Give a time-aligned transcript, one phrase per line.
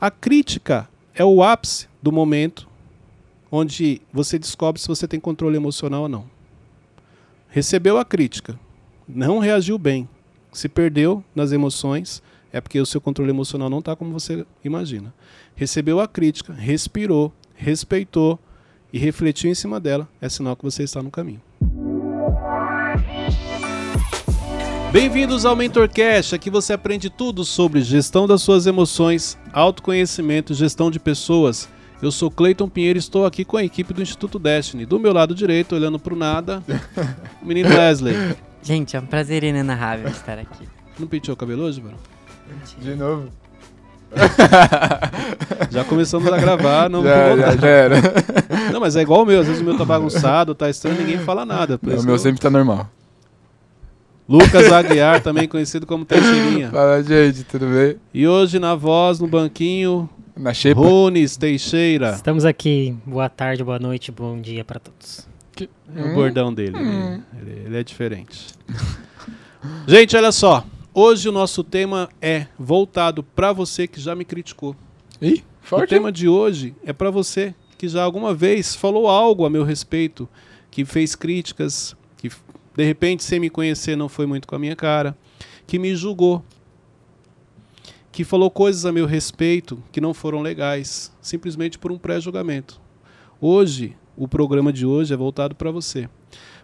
[0.00, 2.68] A crítica é o ápice do momento
[3.50, 6.24] onde você descobre se você tem controle emocional ou não.
[7.48, 8.56] Recebeu a crítica,
[9.08, 10.08] não reagiu bem,
[10.52, 12.22] se perdeu nas emoções,
[12.52, 15.12] é porque o seu controle emocional não está como você imagina.
[15.56, 18.38] Recebeu a crítica, respirou, respeitou
[18.92, 21.42] e refletiu em cima dela, é sinal que você está no caminho.
[24.90, 30.98] Bem-vindos ao MentorCast, aqui você aprende tudo sobre gestão das suas emoções, autoconhecimento, gestão de
[30.98, 31.68] pessoas.
[32.00, 34.86] Eu sou Cleiton Pinheiro e estou aqui com a equipe do Instituto Destiny.
[34.86, 36.62] Do meu lado direito, olhando para o nada,
[37.42, 38.14] o menino Wesley.
[38.62, 40.66] Gente, é um prazer inenarrável estar aqui.
[40.98, 41.96] Não penteou o cabelo hoje, mano?
[42.80, 43.28] De novo?
[45.70, 47.96] Já começamos a gravar, não já, já, já era.
[48.72, 51.18] Não, mas é igual o meu, às vezes o meu tá bagunçado, tá estranho, ninguém
[51.18, 51.78] fala nada.
[51.82, 52.18] o meu eu...
[52.18, 52.88] sempre tá normal.
[54.28, 56.68] Lucas Aguiar, também conhecido como Teixeirinha.
[56.70, 57.96] Fala, gente, tudo bem?
[58.12, 60.06] E hoje na voz, no banquinho,
[60.36, 60.78] na xepa.
[60.78, 62.10] Runes Teixeira.
[62.10, 62.94] Estamos aqui.
[63.06, 65.26] Boa tarde, boa noite, bom dia para todos.
[65.52, 65.70] Que...
[65.96, 66.76] É o bordão dele.
[66.76, 67.22] Hum.
[67.40, 68.48] Ele, ele é diferente.
[69.88, 70.62] gente, olha só.
[70.92, 74.76] Hoje o nosso tema é voltado para você que já me criticou.
[75.22, 75.84] Ih, forte.
[75.84, 79.64] O tema de hoje é para você que já alguma vez falou algo a meu
[79.64, 80.28] respeito,
[80.70, 81.96] que fez críticas,
[82.78, 85.18] de repente, sem me conhecer, não foi muito com a minha cara,
[85.66, 86.44] que me julgou,
[88.12, 92.80] que falou coisas a meu respeito que não foram legais, simplesmente por um pré-julgamento.
[93.40, 96.08] Hoje, o programa de hoje é voltado para você.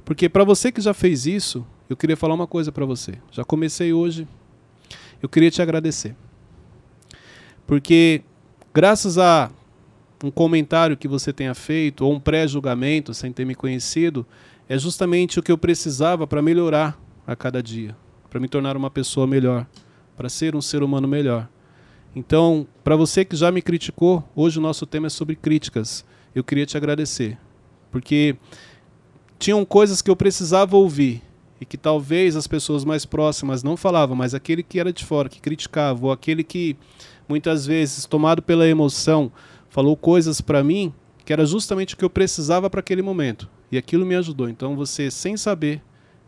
[0.04, 3.14] Porque para você que já fez isso, eu queria falar uma coisa para você.
[3.32, 4.28] Já comecei hoje.
[5.20, 6.14] Eu queria te agradecer.
[7.66, 8.22] Porque
[8.72, 9.50] graças a
[10.22, 14.24] um comentário que você tenha feito ou um pré-julgamento sem ter me conhecido,
[14.68, 17.96] é justamente o que eu precisava para melhorar a cada dia,
[18.30, 19.66] para me tornar uma pessoa melhor,
[20.16, 21.48] para ser um ser humano melhor.
[22.16, 26.04] Então, para você que já me criticou, hoje o nosso tema é sobre críticas.
[26.34, 27.36] Eu queria te agradecer,
[27.90, 28.36] porque
[29.38, 31.22] tinham coisas que eu precisava ouvir
[31.60, 35.28] e que talvez as pessoas mais próximas não falavam, mas aquele que era de fora,
[35.28, 36.76] que criticava, ou aquele que
[37.28, 39.30] muitas vezes, tomado pela emoção,
[39.68, 40.92] falou coisas para mim
[41.24, 43.48] que era justamente o que eu precisava para aquele momento.
[43.70, 44.48] E aquilo me ajudou.
[44.48, 45.82] Então você, sem saber,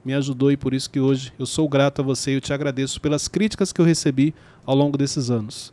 [0.04, 2.52] me ajudou e por isso que hoje eu sou grato a você e eu te
[2.52, 5.72] agradeço pelas críticas que eu recebi ao longo desses anos.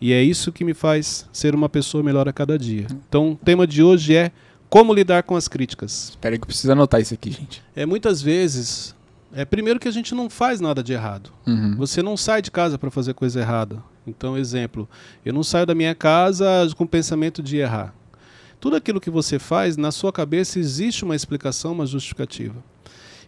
[0.00, 2.86] E é isso que me faz ser uma pessoa melhor a cada dia.
[3.08, 4.30] Então, o tema de hoje é
[4.68, 6.10] como lidar com as críticas.
[6.10, 7.62] Espera aí que eu preciso anotar isso aqui, gente.
[7.74, 8.94] É muitas vezes,
[9.32, 11.32] é primeiro que a gente não faz nada de errado.
[11.46, 11.76] Uhum.
[11.76, 13.82] Você não sai de casa para fazer coisa errada.
[14.06, 14.88] Então, exemplo,
[15.24, 17.94] eu não saio da minha casa com o pensamento de errar.
[18.60, 22.62] Tudo aquilo que você faz, na sua cabeça existe uma explicação, uma justificativa.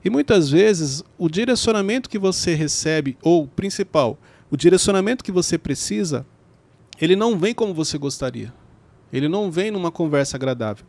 [0.05, 4.19] E muitas vezes o direcionamento que você recebe, ou principal,
[4.50, 6.27] o direcionamento que você precisa,
[7.00, 8.53] ele não vem como você gostaria.
[9.12, 10.84] Ele não vem numa conversa agradável.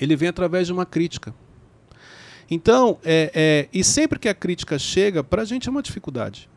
[0.00, 1.34] Ele vem através de uma crítica.
[2.50, 6.48] Então, é, é, e sempre que a crítica chega, para a gente é uma dificuldade.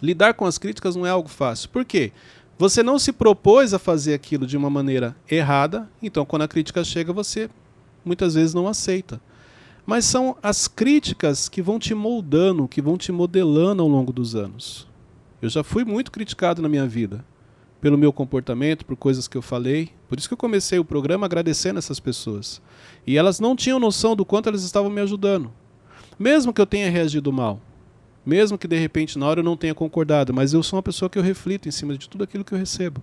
[0.00, 1.68] Lidar com as críticas não é algo fácil.
[1.70, 2.12] Por quê?
[2.58, 6.82] Você não se propôs a fazer aquilo de uma maneira errada, então quando a crítica
[6.82, 7.48] chega, você
[8.04, 9.20] muitas vezes não aceita.
[9.86, 14.34] Mas são as críticas que vão te moldando, que vão te modelando ao longo dos
[14.34, 14.88] anos.
[15.40, 17.24] Eu já fui muito criticado na minha vida
[17.80, 19.90] pelo meu comportamento, por coisas que eu falei.
[20.08, 22.60] Por isso que eu comecei o programa agradecendo essas pessoas.
[23.06, 25.52] E elas não tinham noção do quanto elas estavam me ajudando.
[26.18, 27.60] Mesmo que eu tenha reagido mal.
[28.28, 31.08] Mesmo que de repente na hora eu não tenha concordado, mas eu sou uma pessoa
[31.08, 33.02] que eu reflito em cima de tudo aquilo que eu recebo.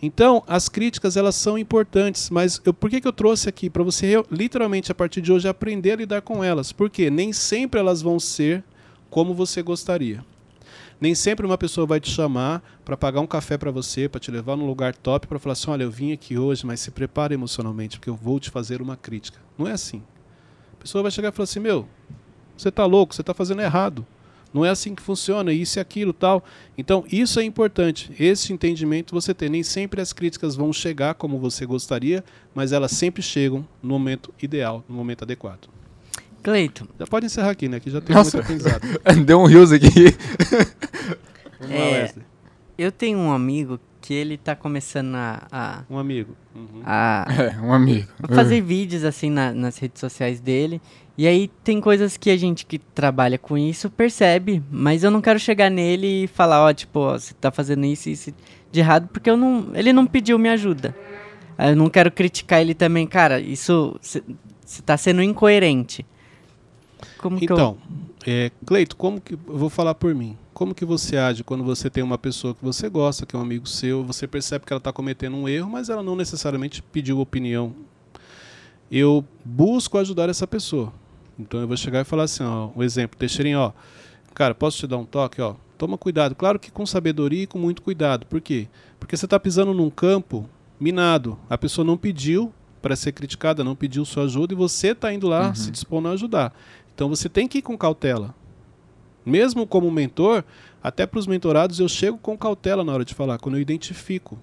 [0.00, 3.68] Então, as críticas elas são importantes, mas eu, por que, que eu trouxe aqui?
[3.68, 6.70] Para você literalmente a partir de hoje aprender a lidar com elas.
[6.70, 8.62] Porque nem sempre elas vão ser
[9.10, 10.24] como você gostaria.
[11.00, 14.30] Nem sempre uma pessoa vai te chamar para pagar um café para você, para te
[14.30, 17.34] levar num lugar top, para falar assim: olha, eu vim aqui hoje, mas se prepare
[17.34, 19.40] emocionalmente, porque eu vou te fazer uma crítica.
[19.58, 20.04] Não é assim.
[20.72, 21.88] A pessoa vai chegar e falar assim: meu,
[22.56, 24.06] você está louco, você está fazendo errado.
[24.52, 26.44] Não é assim que funciona, isso e aquilo tal.
[26.76, 28.10] Então, isso é importante.
[28.18, 29.48] Esse entendimento você tem.
[29.48, 32.24] Nem sempre as críticas vão chegar como você gostaria,
[32.54, 35.68] mas elas sempre chegam no momento ideal, no momento adequado.
[36.42, 36.88] Cleito.
[36.98, 37.78] Já pode encerrar aqui, né?
[37.78, 38.38] Que já tem Nossa.
[38.38, 38.82] muito aprendizado.
[39.24, 39.88] Deu um rios aqui.
[41.68, 42.12] É,
[42.78, 46.34] eu tenho um amigo que ele tá começando a, a, Um amigo.
[46.54, 46.80] Uhum.
[46.84, 48.08] a É, um amigo.
[48.34, 50.80] fazer vídeos assim na- nas redes sociais dele.
[51.20, 55.20] E aí tem coisas que a gente que trabalha com isso percebe, mas eu não
[55.20, 58.32] quero chegar nele e falar, ó, tipo, ó, você tá fazendo isso e isso
[58.72, 60.96] de errado, porque eu não, ele não pediu minha ajuda.
[61.58, 64.22] Aí Eu não quero criticar ele também, cara, isso você
[64.80, 66.06] tá sendo incoerente.
[67.18, 67.54] Como que eu...
[67.54, 67.78] Então,
[68.26, 70.38] é, Cleito, como que eu vou falar por mim?
[70.54, 73.42] como que você age quando você tem uma pessoa que você gosta, que é um
[73.42, 77.20] amigo seu, você percebe que ela está cometendo um erro, mas ela não necessariamente pediu
[77.20, 77.74] opinião.
[78.90, 80.94] Eu busco ajudar essa pessoa.
[81.40, 83.72] Então eu vou chegar e falar assim, ó, um exemplo, Teixeirinho, ó,
[84.34, 85.54] cara, posso te dar um toque, ó?
[85.78, 88.26] Toma cuidado, claro que com sabedoria e com muito cuidado.
[88.26, 88.68] Por quê?
[88.98, 90.48] Porque você está pisando num campo
[90.78, 91.38] minado.
[91.48, 92.52] A pessoa não pediu
[92.82, 95.54] para ser criticada, não pediu sua ajuda e você está indo lá Uhum.
[95.54, 96.54] se dispondo a ajudar.
[96.94, 98.34] Então você tem que ir com cautela.
[99.24, 100.44] Mesmo como mentor,
[100.82, 104.38] até para os mentorados eu chego com cautela na hora de falar, quando eu identifico.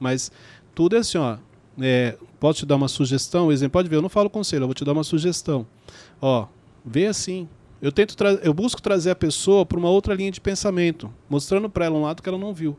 [0.00, 0.30] Mas
[0.74, 1.36] tudo é assim, ó.
[1.80, 3.52] é, posso te dar uma sugestão?
[3.52, 5.66] Exemplo, pode ver, eu não falo conselho, eu vou te dar uma sugestão.
[6.22, 6.46] Ó,
[6.84, 7.48] vê assim.
[7.82, 8.14] Eu tento
[8.44, 12.02] eu busco trazer a pessoa para uma outra linha de pensamento, mostrando para ela um
[12.02, 12.76] lado que ela não viu.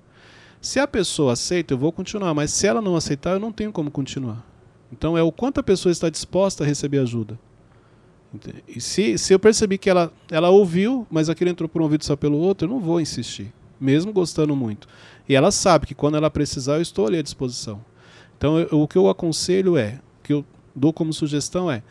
[0.62, 3.74] Se a pessoa aceita, eu vou continuar, mas se ela não aceitar, eu não tenho
[3.74, 4.46] como continuar.
[4.90, 7.38] Então é o quanto a pessoa está disposta a receber ajuda.
[8.66, 12.06] E se, se eu percebi que ela, ela ouviu, mas aquilo entrou por um ouvido
[12.06, 14.88] só pelo outro, eu não vou insistir, mesmo gostando muito.
[15.28, 17.84] E ela sabe que quando ela precisar, eu estou ali à disposição.
[18.38, 21.84] Então eu- o que eu aconselho é, o que eu dou como sugestão é,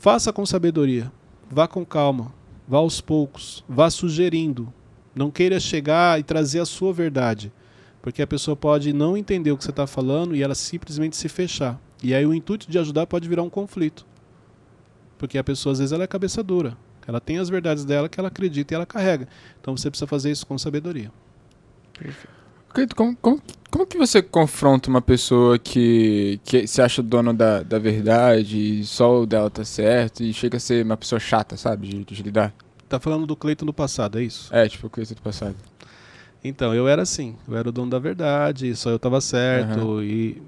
[0.00, 1.12] faça com sabedoria,
[1.50, 2.32] vá com calma,
[2.66, 4.72] vá aos poucos, vá sugerindo.
[5.14, 7.52] Não queira chegar e trazer a sua verdade,
[8.00, 11.28] porque a pessoa pode não entender o que você está falando e ela simplesmente se
[11.28, 11.78] fechar.
[12.02, 14.06] E aí o intuito de ajudar pode virar um conflito.
[15.18, 16.78] Porque a pessoa, às vezes, ela é cabeça dura.
[17.06, 19.28] Ela tem as verdades dela que ela acredita e ela carrega.
[19.60, 21.12] Então você precisa fazer isso com sabedoria.
[21.92, 22.26] Cleito,
[22.94, 27.78] como, como, como que você confronta uma pessoa que, que se acha dono da, da
[27.78, 31.88] verdade e só o dela tá certo e chega a ser uma pessoa chata, sabe?
[31.88, 32.54] De, de lidar?
[32.88, 34.54] Tá falando do Cleiton do passado, é isso?
[34.54, 35.54] É, tipo o Cleito do passado.
[36.42, 37.36] Então, eu era assim.
[37.46, 40.02] Eu era o dono da verdade, só eu estava certo.
[40.02, 40.42] E.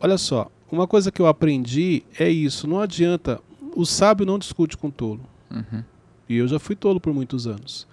[0.00, 2.66] Olha só, uma coisa que eu aprendi é isso.
[2.66, 3.40] Não adianta.
[3.76, 5.20] O sábio não discute com o tolo.
[5.50, 5.84] Uhum.
[6.28, 7.86] E eu já fui tolo por muitos anos.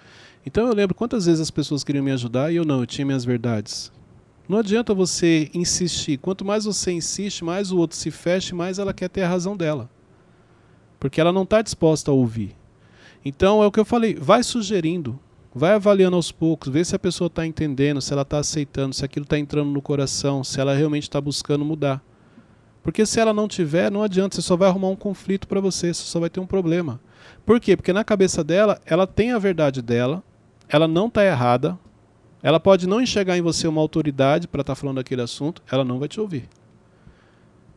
[0.45, 3.05] Então eu lembro quantas vezes as pessoas queriam me ajudar e eu não, eu tinha
[3.05, 3.91] minhas verdades.
[4.47, 6.17] Não adianta você insistir.
[6.17, 9.55] Quanto mais você insiste, mais o outro se fecha mais ela quer ter a razão
[9.55, 9.89] dela.
[10.99, 12.55] Porque ela não está disposta a ouvir.
[13.23, 15.19] Então é o que eu falei, vai sugerindo,
[15.53, 19.03] vai avaliando aos poucos, vê se a pessoa está entendendo, se ela está aceitando, se
[19.03, 22.01] aquilo está entrando no coração, se ela realmente está buscando mudar.
[22.81, 25.93] Porque se ela não tiver, não adianta, você só vai arrumar um conflito para você,
[25.93, 26.99] você só vai ter um problema.
[27.45, 27.75] Por quê?
[27.75, 30.23] Porque na cabeça dela, ela tem a verdade dela,
[30.69, 31.77] ela não está errada,
[32.41, 35.99] ela pode não enxergar em você uma autoridade para estar falando daquele assunto, ela não
[35.99, 36.47] vai te ouvir.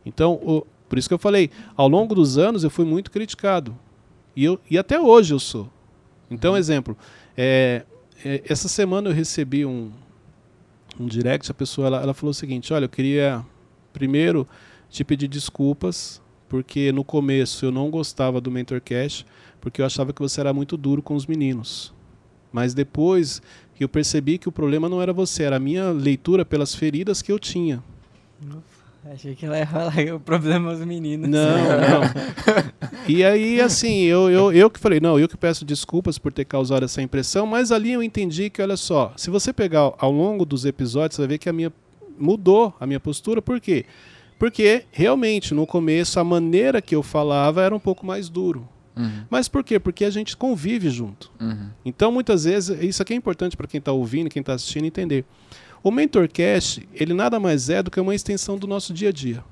[0.05, 3.75] Então, o- por isso que eu falei, ao longo dos anos eu fui muito criticado.
[4.35, 5.69] E, eu, e até hoje eu sou.
[6.29, 6.97] Então, exemplo,
[7.37, 7.83] é,
[8.23, 9.91] é, essa semana eu recebi um,
[10.99, 13.45] um direct, a pessoa ela, ela falou o seguinte, olha, eu queria
[13.91, 14.47] primeiro
[14.89, 19.25] te pedir desculpas, porque no começo eu não gostava do MentorCast,
[19.59, 21.92] porque eu achava que você era muito duro com os meninos.
[22.53, 23.41] Mas depois
[23.75, 27.21] que eu percebi que o problema não era você, era a minha leitura pelas feridas
[27.21, 27.83] que eu tinha.
[29.11, 31.27] Achei que ela ia falar o problema é os meninos.
[31.27, 33.03] Não, não.
[33.07, 36.45] E aí, assim, eu, eu, eu que falei, não, eu que peço desculpas por ter
[36.45, 40.45] causado essa impressão, mas ali eu entendi que, olha só, se você pegar ao longo
[40.45, 41.73] dos episódios, você vai ver que a minha
[42.17, 43.85] mudou a minha postura, por quê?
[44.39, 48.67] Porque realmente no começo a maneira que eu falava era um pouco mais duro.
[48.95, 49.23] Uhum.
[49.29, 49.79] Mas por quê?
[49.79, 51.31] Porque a gente convive junto.
[51.39, 51.69] Uhum.
[51.83, 55.25] Então, muitas vezes, isso aqui é importante para quem está ouvindo, quem está assistindo entender.
[55.81, 59.43] O MentorCast, ele nada mais é do que uma extensão do nosso dia a dia.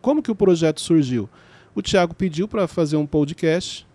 [0.00, 1.28] Como que o projeto surgiu?
[1.74, 3.86] O Thiago pediu para fazer um podcast.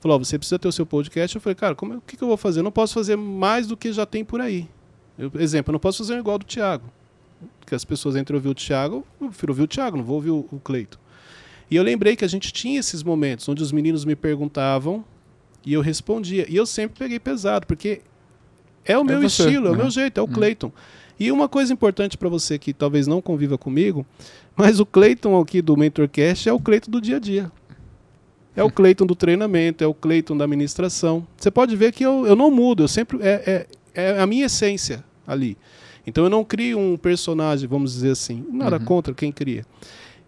[0.00, 1.34] Falou, "Ó, você precisa ter o seu podcast.
[1.36, 2.60] Eu falei, cara, como, é- o que, que eu vou fazer?
[2.60, 4.68] Eu não posso fazer mais do que já tem por aí.
[5.18, 6.84] Eu, exemplo, eu não posso fazer igual do Thiago.
[7.60, 10.30] Porque as pessoas entram ouvir o Thiago, eu prefiro ouvir o Thiago, não vou ouvir
[10.30, 10.98] o, o Cleito.
[11.72, 15.02] E eu lembrei que a gente tinha esses momentos onde os meninos me perguntavam
[15.64, 16.44] e eu respondia.
[16.46, 18.02] E eu sempre peguei pesado, porque
[18.84, 19.78] é o meu você, estilo, é o né?
[19.78, 20.32] meu jeito, é o Uhum.
[20.32, 20.70] Cleiton.
[21.18, 24.04] E uma coisa importante para você que talvez não conviva comigo,
[24.54, 27.50] mas o Cleiton aqui do MentorCast é o Cleiton do dia a dia.
[28.54, 31.26] É o Cleiton do treinamento, é o Cleiton da administração.
[31.38, 33.16] Você pode ver que eu, eu não mudo, eu sempre.
[33.22, 35.56] É, é, é a minha essência ali.
[36.06, 38.44] Então eu não crio um personagem, vamos dizer assim.
[38.50, 38.84] Nada Uhum.
[38.84, 39.64] contra quem cria.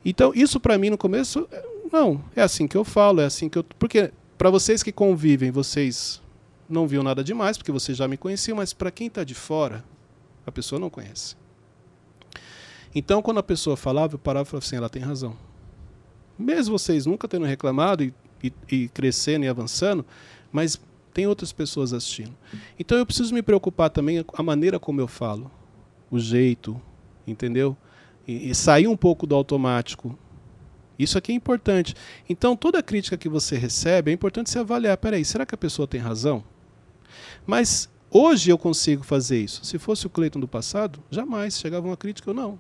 [0.05, 3.49] Então, isso para mim no começo, é- não, é assim que eu falo, é assim
[3.49, 3.65] que eu.
[3.79, 6.21] Porque para vocês que convivem, vocês
[6.69, 9.85] não viam nada demais, porque vocês já me conheciam, mas para quem está de fora,
[10.47, 11.37] a pessoa não conhece.
[12.95, 15.37] Então, quando a pessoa falava, eu parava e falava assim: ela tem razão.
[16.39, 20.05] Mesmo vocês nunca tendo reclamado e, e, e crescendo e avançando,
[20.53, 20.81] mas
[21.13, 22.35] tem outras pessoas assistindo.
[22.79, 25.51] Então, eu preciso me preocupar também com a maneira como eu falo,
[26.11, 26.81] o jeito,
[27.27, 27.77] entendeu?
[28.27, 30.19] E, e sair um pouco do automático.
[30.99, 31.95] Isso aqui é importante.
[32.29, 35.89] Então, toda crítica que você recebe, é importante você avaliar: peraí, será que a pessoa
[35.89, 36.45] tem razão?
[37.47, 39.65] Mas Hoje eu consigo fazer isso.
[39.65, 42.57] Se fosse o Cleiton do passado, jamais chegava uma crítica, eu não.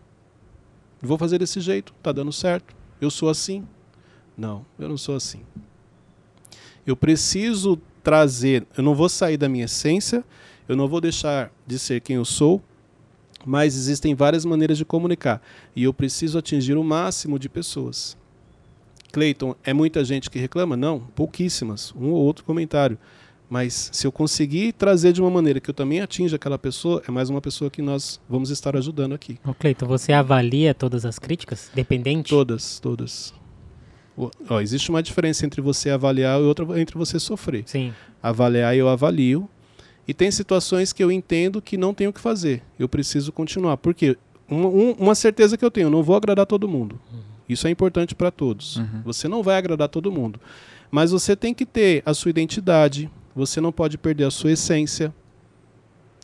[1.00, 2.74] Vou fazer desse jeito, tá dando certo.
[3.00, 3.64] Eu sou assim.
[4.36, 5.42] Não, eu não sou assim.
[6.84, 10.24] Eu preciso trazer, eu não vou sair da minha essência,
[10.66, 12.60] eu não vou deixar de ser quem eu sou,
[13.46, 15.42] mas existem várias maneiras de comunicar
[15.74, 18.16] e eu preciso atingir o máximo de pessoas.
[19.12, 20.76] Cleiton, é muita gente que reclama?
[20.76, 22.98] Não, pouquíssimas, um ou outro comentário.
[23.48, 27.10] Mas se eu conseguir trazer de uma maneira que eu também atinja aquela pessoa, é
[27.12, 29.38] mais uma pessoa que nós vamos estar ajudando aqui.
[29.46, 31.70] Ô Cleiton, você avalia todas as críticas?
[31.72, 32.30] Dependente?
[32.30, 33.32] Todas, todas.
[34.16, 37.64] Ó, existe uma diferença entre você avaliar e outra entre você sofrer.
[37.66, 37.92] Sim.
[38.22, 39.48] Avaliar eu avalio.
[40.06, 42.62] E tem situações que eu entendo que não tenho o que fazer.
[42.78, 43.76] Eu preciso continuar.
[43.76, 44.16] Por quê?
[44.48, 47.00] Uma, um, uma certeza que eu tenho, eu não vou agradar todo mundo.
[47.48, 48.76] Isso é importante para todos.
[48.76, 49.02] Uhum.
[49.04, 50.40] Você não vai agradar todo mundo.
[50.90, 55.12] Mas você tem que ter a sua identidade, você não pode perder a sua essência.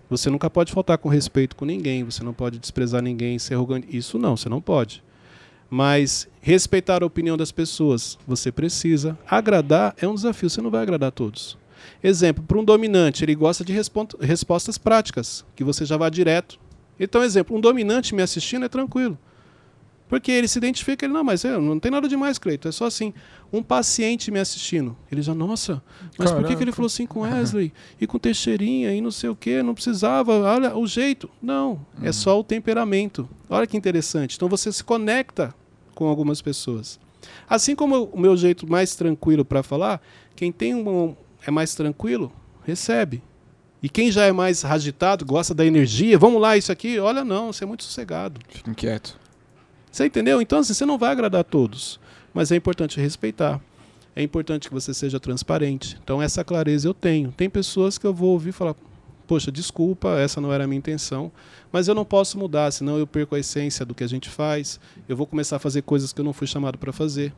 [0.09, 3.89] Você nunca pode faltar com respeito com ninguém, você não pode desprezar ninguém, ser arrogante.
[3.97, 5.03] Isso não, você não pode.
[5.69, 9.17] Mas respeitar a opinião das pessoas, você precisa.
[9.29, 11.57] Agradar é um desafio, você não vai agradar a todos.
[12.03, 13.73] Exemplo, para um dominante, ele gosta de
[14.21, 16.59] respostas práticas, que você já vá direto.
[16.99, 19.19] Então, exemplo, um dominante me assistindo é tranquilo.
[20.11, 22.87] Porque ele se identifica, ele, não, mas é, não tem nada demais, Cleito, é só
[22.87, 23.15] assim.
[23.53, 25.81] Um paciente me assistindo, ele já, nossa,
[26.19, 26.73] mas por que, que ele Caraca.
[26.73, 30.77] falou assim com Wesley e com Teixeirinha e não sei o quê, não precisava, olha
[30.77, 31.31] o jeito.
[31.41, 33.29] Não, é só o temperamento.
[33.49, 34.35] Olha que interessante.
[34.35, 35.55] Então você se conecta
[35.95, 36.99] com algumas pessoas.
[37.49, 40.03] Assim como o meu jeito mais tranquilo para falar,
[40.35, 41.15] quem tem um
[41.47, 42.33] é mais tranquilo,
[42.65, 43.23] recebe.
[43.83, 47.53] E quem já é mais agitado, gosta da energia, vamos lá, isso aqui, olha, não,
[47.53, 48.41] você é muito sossegado.
[48.49, 49.19] Fica inquieto.
[49.91, 50.41] Você entendeu?
[50.41, 51.99] Então, assim, você não vai agradar a todos.
[52.33, 53.61] Mas é importante respeitar.
[54.15, 55.99] É importante que você seja transparente.
[56.03, 57.33] Então, essa clareza eu tenho.
[57.33, 58.77] Tem pessoas que eu vou ouvir e falar:
[59.27, 61.33] Poxa, desculpa, essa não era a minha intenção.
[61.73, 64.79] Mas eu não posso mudar, senão eu perco a essência do que a gente faz.
[65.09, 67.33] Eu vou começar a fazer coisas que eu não fui chamado para fazer.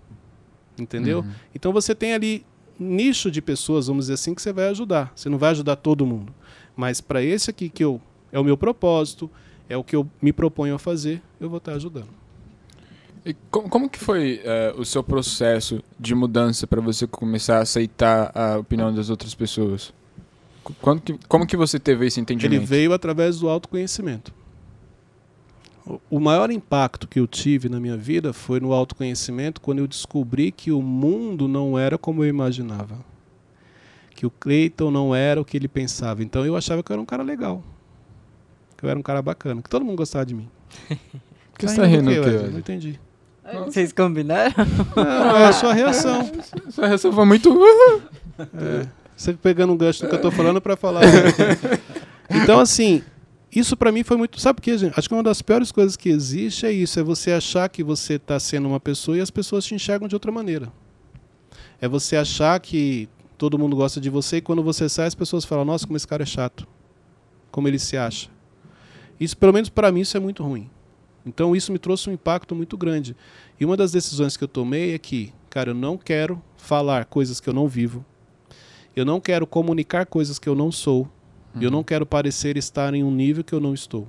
[0.78, 1.21] Entendeu?
[1.21, 1.32] Uhum.
[1.54, 2.44] Então, você tem ali
[2.82, 5.12] nicho de pessoas, vamos dizer assim, que você vai ajudar.
[5.14, 6.34] Você não vai ajudar todo mundo.
[6.76, 9.30] Mas para esse aqui que eu, é o meu propósito,
[9.68, 12.08] é o que eu me proponho a fazer, eu vou estar ajudando.
[13.24, 17.62] E co- como que foi eh, o seu processo de mudança para você começar a
[17.62, 19.92] aceitar a opinião das outras pessoas?
[20.80, 22.58] Quando que, como que você teve esse entendimento?
[22.60, 24.32] Ele veio através do autoconhecimento.
[26.10, 30.52] O- maior impacto que eu tive na minha vida foi no autoconhecimento quando eu descobri
[30.52, 32.96] que o mundo não era como eu imaginava.
[34.14, 36.22] Que o Cleiton não era o que ele pensava.
[36.22, 37.62] Então eu achava que eu era um cara legal.
[38.76, 39.60] Que eu era um cara bacana.
[39.60, 40.48] Que todo mundo gostava de mim.
[40.88, 42.08] Por que você tá rindo?
[42.08, 42.50] Wesley?
[42.50, 43.00] Não entendi.
[43.66, 44.54] Vocês combinaram?
[44.96, 46.30] Não, é a sua reação.
[46.66, 47.50] Essa reação foi muito...
[48.38, 48.86] É,
[49.16, 51.02] você pegando um gancho do que eu tô falando para falar.
[52.30, 53.02] então, assim,
[53.54, 54.40] isso para mim foi muito.
[54.40, 54.99] Sabe por quê, gente?
[54.99, 58.18] Acho que uma das piores coisas que existe é isso: é você achar que você
[58.18, 60.73] tá sendo uma pessoa e as pessoas te enxergam de outra maneira.
[61.80, 65.44] É você achar que todo mundo gosta de você e quando você sai, as pessoas
[65.44, 66.66] falam: nossa, como esse cara é chato.
[67.50, 68.30] Como ele se acha.
[69.21, 70.71] Isso, pelo menos para mim, isso é muito ruim.
[71.25, 73.14] Então, isso me trouxe um impacto muito grande.
[73.61, 77.38] E uma das decisões que eu tomei é que, cara, eu não quero falar coisas
[77.38, 78.04] que eu não vivo.
[78.97, 81.09] Eu não quero comunicar coisas que eu não sou.
[81.61, 84.09] E eu não quero parecer estar em um nível que eu não estou.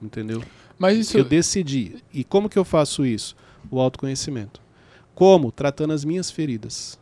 [0.00, 0.42] Entendeu?
[0.78, 1.18] Mas isso...
[1.18, 1.96] Eu decidi.
[2.12, 3.36] E como que eu faço isso?
[3.70, 4.60] O autoconhecimento.
[5.14, 5.50] Como?
[5.52, 6.98] Tratando as minhas feridas.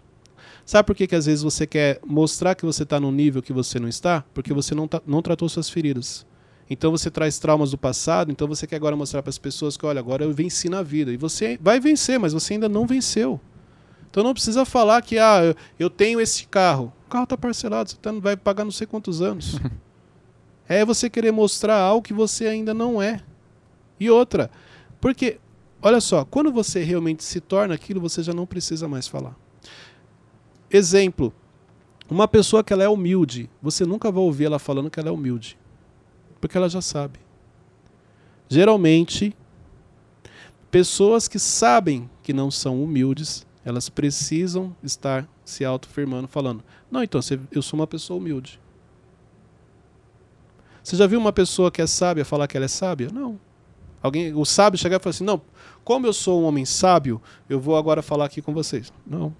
[0.64, 3.52] Sabe por que, que às vezes você quer mostrar que você está num nível que
[3.52, 4.24] você não está?
[4.34, 6.26] Porque você não, tá- não tratou suas feridas.
[6.68, 9.84] Então você traz traumas do passado, então você quer agora mostrar para as pessoas que,
[9.84, 11.12] olha, agora eu venci na vida.
[11.12, 13.40] E você vai vencer, mas você ainda não venceu.
[14.08, 16.92] Então não precisa falar que, ah, eu- eu tenho esse carro.
[17.10, 19.56] Carro está parcelado, você tá, vai pagar não sei quantos anos.
[20.68, 23.20] é você querer mostrar algo que você ainda não é.
[23.98, 24.50] E outra,
[25.00, 25.38] porque,
[25.82, 29.36] olha só, quando você realmente se torna aquilo, você já não precisa mais falar.
[30.70, 31.34] Exemplo,
[32.08, 35.12] uma pessoa que ela é humilde, você nunca vai ouvir ela falando que ela é
[35.12, 35.58] humilde,
[36.40, 37.18] porque ela já sabe.
[38.48, 39.36] Geralmente,
[40.70, 47.20] pessoas que sabem que não são humildes, elas precisam estar se autoafirmando, falando: Não, então,
[47.52, 48.60] eu sou uma pessoa humilde.
[50.82, 53.10] Você já viu uma pessoa que é sábia falar que ela é sábia?
[53.12, 53.38] Não.
[54.02, 55.40] Alguém, o sábio chegar e falar assim: Não,
[55.84, 58.92] como eu sou um homem sábio, eu vou agora falar aqui com vocês.
[59.06, 59.34] Não.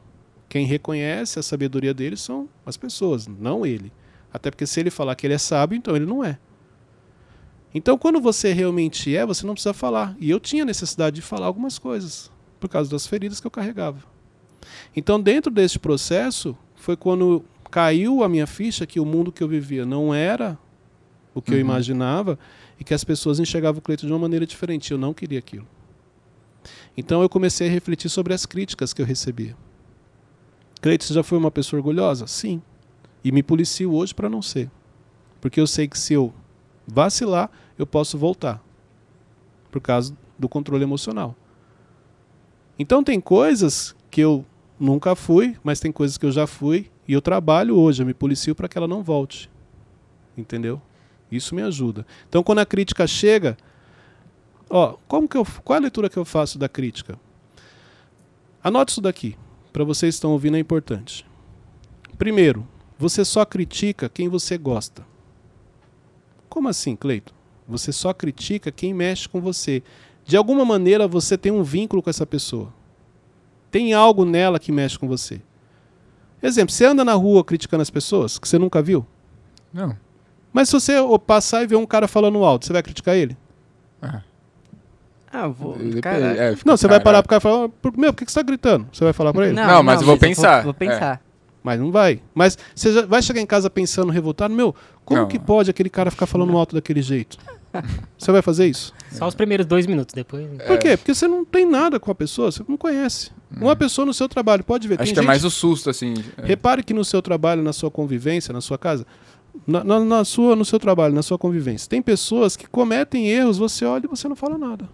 [0.49, 3.93] Quem reconhece a sabedoria dele são as pessoas, não ele.
[4.33, 6.39] Até porque se ele falar que ele é sábio, então ele não é.
[7.73, 10.17] Então, quando você realmente é, você não precisa falar.
[10.19, 14.03] E eu tinha necessidade de falar algumas coisas, por causa das feridas que eu carregava.
[14.95, 19.49] Então, dentro deste processo, foi quando, caiu a minha ficha que o mundo que eu
[19.49, 20.59] vivia não era
[21.35, 21.61] o que eu Uhum.
[21.61, 22.39] imaginava
[22.79, 24.91] e que as pessoas enxergavam o Cleiton de uma maneira diferente.
[24.91, 25.67] Eu não queria aquilo.
[26.97, 29.57] Então eu comecei a refletir sobre as críticas que eu recebia.
[30.81, 32.27] Cleiton, você já foi uma pessoa orgulhosa?
[32.27, 32.61] Sim.
[33.23, 34.71] E me policio hoje para não ser.
[35.41, 36.33] Porque eu sei que se eu
[36.87, 38.63] vacilar, eu posso voltar.
[39.71, 41.37] Por causa do controle emocional.
[42.79, 44.45] Então tem coisas que eu
[44.81, 48.15] nunca fui, mas tem coisas que eu já fui e eu trabalho hoje, eu me
[48.15, 49.51] policio para que ela não volte.
[50.37, 50.81] Entendeu?
[51.31, 52.07] Isso me ajuda.
[52.29, 53.57] Então quando a crítica chega,
[54.69, 57.21] ó, como que eu, qual a leitura que eu faço da crítica?
[58.65, 59.37] Anote isso daqui,
[59.73, 61.27] para vocês que estão ouvindo é importante.
[62.17, 62.67] Primeiro,
[62.99, 65.07] você só critica quem você gosta.
[66.49, 67.35] Como assim, Cleito?
[67.69, 69.83] Você só critica quem mexe com você.
[70.25, 72.73] De alguma maneira você tem um vínculo com essa pessoa.
[73.71, 75.41] Tem algo nela que mexe com você.
[76.43, 79.07] Exemplo, você anda na rua criticando as pessoas que você nunca viu?
[79.73, 79.97] Não.
[80.53, 80.95] Mas se você
[81.27, 83.37] passar e ver um cara falando alto, você vai criticar ele?
[84.03, 84.23] Ah,
[85.33, 85.77] Ah, eu vou.
[85.77, 88.41] É, Não, você vai parar pro cara e falar, "Por- meu, por que que você
[88.41, 88.89] tá gritando?
[88.93, 89.55] Você vai falar pra ele?
[89.55, 90.65] Não, mas eu vou pensar.
[90.65, 91.23] Vou, pensar.
[91.63, 92.21] Mas não vai.
[92.35, 94.75] Mas você já vai chegar em casa pensando, revoltado, meu,
[95.05, 95.29] como Não.
[95.29, 97.37] que pode aquele cara ficar falando alto daquele jeito?
[98.19, 98.93] Você vai fazer isso?
[99.13, 100.45] Só os primeiros dois minutos, depois.
[100.67, 100.97] Por quê?
[100.97, 103.31] Porque você não tem nada com a pessoa, você não conhece.
[103.61, 104.95] Uma pessoa no seu trabalho, pode ver.
[104.95, 106.15] Acho tem que é mais o susto, assim.
[106.39, 106.47] é.
[106.47, 109.07] Repare que no seu trabalho, na sua convivência, na sua casa,
[109.67, 113.59] na, na- na sua, no seu trabalho, na sua convivência, tem pessoas que cometem erros,
[113.59, 114.89] você olha e você não fala nada.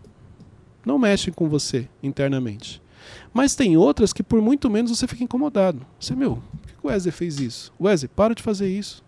[0.85, 2.82] Não mexem com você internamente.
[3.37, 5.85] Mas tem outras que por muito menos você fica incomodado.
[6.00, 7.71] Você, meu, por que o Wesley fez isso?
[7.78, 9.05] Wesley, para de fazer isso.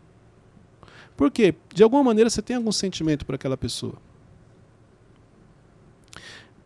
[1.17, 1.55] Por quê?
[1.75, 3.95] De alguma maneira você tem algum sentimento por aquela pessoa.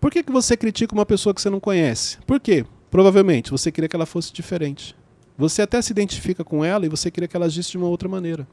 [0.01, 2.19] Por que, que você critica uma pessoa que você não conhece?
[2.27, 2.67] Por quê?
[2.91, 4.97] Provavelmente você queria que ela fosse diferente.
[5.39, 8.09] Você até se identifica com ela e você queria que ela agisse de uma outra
[8.09, 8.45] maneira.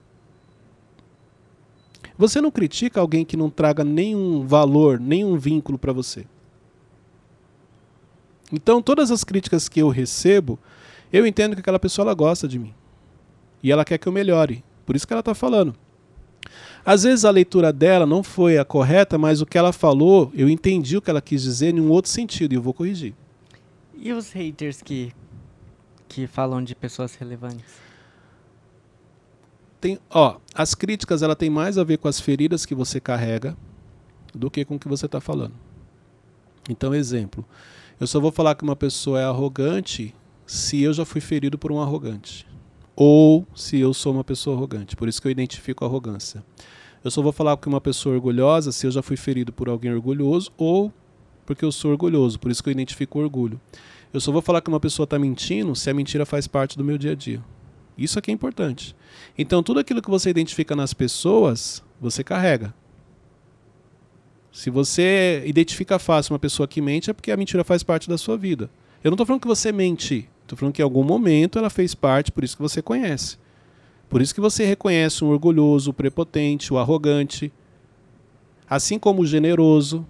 [2.15, 6.27] Você não critica alguém que não traga nenhum valor, nenhum vínculo para você.
[8.51, 10.59] Então, todas as críticas que eu recebo,
[11.11, 12.73] eu entendo que aquela pessoa ela gosta de mim.
[13.61, 14.63] E ela quer que eu melhore.
[14.85, 15.75] Por isso que ela está falando.
[16.85, 20.49] Às vezes a leitura dela não foi a correta, mas o que ela falou, eu
[20.49, 23.13] entendi o que ela quis dizer em um outro sentido e eu vou corrigir.
[23.95, 25.11] E os haters que,
[26.07, 27.89] que falam de pessoas relevantes?
[29.81, 33.55] Tem, ó, as críticas ela tem mais a ver com as feridas que você carrega
[34.33, 35.53] do que com o que você está falando.
[36.69, 37.45] Então, exemplo,
[37.99, 41.71] eu só vou falar que uma pessoa é arrogante se eu já fui ferido por
[41.71, 42.47] um arrogante.
[42.95, 44.95] Ou se eu sou uma pessoa arrogante.
[44.95, 46.43] Por isso que eu identifico arrogância.
[47.03, 49.69] Eu só vou falar que uma pessoa é orgulhosa se eu já fui ferido por
[49.69, 50.91] alguém orgulhoso ou
[51.45, 52.39] porque eu sou orgulhoso.
[52.39, 53.59] Por isso que eu identifico orgulho.
[54.13, 56.83] Eu só vou falar que uma pessoa está mentindo se a mentira faz parte do
[56.83, 57.43] meu dia a dia.
[57.97, 58.95] Isso aqui é importante.
[59.37, 62.73] Então, tudo aquilo que você identifica nas pessoas, você carrega.
[64.59, 68.17] Se você identifica fácil uma pessoa que mente, é porque a mentira faz parte da
[68.17, 68.69] sua vida.
[69.01, 70.27] Eu não estou falando que você mente.
[70.41, 73.37] Estou falando que em algum momento ela fez parte, por isso que você conhece.
[74.09, 77.53] Por isso que você reconhece um orgulhoso, o prepotente, o arrogante.
[78.69, 80.05] Assim como o generoso,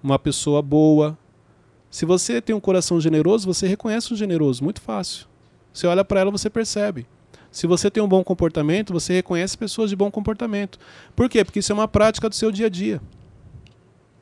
[0.00, 1.18] uma pessoa boa.
[1.90, 5.26] Se você tem um coração generoso, você reconhece o generoso, muito fácil.
[5.72, 7.04] Você olha para ela, você percebe.
[7.50, 10.78] Se você tem um bom comportamento, você reconhece pessoas de bom comportamento.
[11.16, 11.44] Por quê?
[11.44, 13.02] Porque isso é uma prática do seu dia a dia.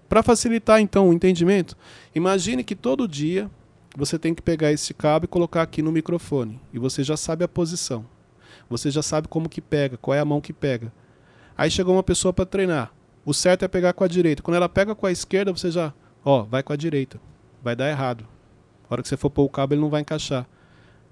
[0.09, 1.77] Para facilitar então o entendimento,
[2.15, 3.51] imagine que todo dia
[3.97, 7.45] você tem que pegar esse cabo e colocar aqui no microfone e você já sabe
[7.45, 8.05] a posição.
[8.69, 10.93] Você já sabe como que pega, qual é a mão que pega.
[11.57, 12.93] Aí chegou uma pessoa para treinar.
[13.25, 14.43] O certo é pegar com a direita.
[14.43, 15.93] Quando ela pega com a esquerda, você já,
[16.25, 17.21] ó, vai com a direita.
[17.63, 18.27] Vai dar errado.
[18.89, 20.47] A hora que você for pôr o cabo, ele não vai encaixar.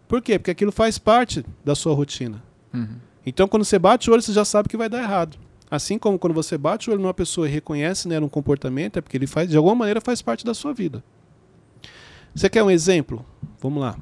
[0.06, 0.38] Por quê?
[0.38, 2.42] Porque aquilo faz parte da sua rotina.
[2.72, 2.98] Uhum.
[3.26, 5.38] Então, quando você bate o olho, você já sabe que vai dar errado.
[5.70, 9.00] Assim como quando você bate o olho numa pessoa e reconhece nela um comportamento, é
[9.02, 11.02] porque ele faz, de alguma maneira faz parte da sua vida.
[12.34, 13.24] Você quer um exemplo?
[13.60, 13.96] Vamos lá.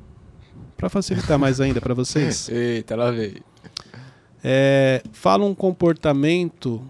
[0.77, 3.43] Para facilitar mais ainda para vocês, Eita, lá veio.
[4.43, 6.83] é, fala um comportamento.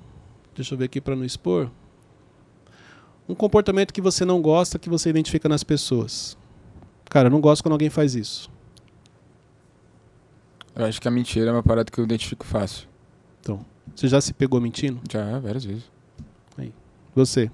[0.54, 1.70] Deixa eu ver aqui para não expor.
[3.28, 6.36] Um comportamento que você não gosta, que você identifica nas pessoas.
[7.08, 8.50] Cara, eu não gosto quando alguém faz isso.
[10.74, 12.88] Eu acho que a mentira é uma parada que eu identifico fácil.
[13.40, 15.00] Então, você já se pegou mentindo?
[15.10, 15.84] Já, várias vezes.
[17.14, 17.50] Você?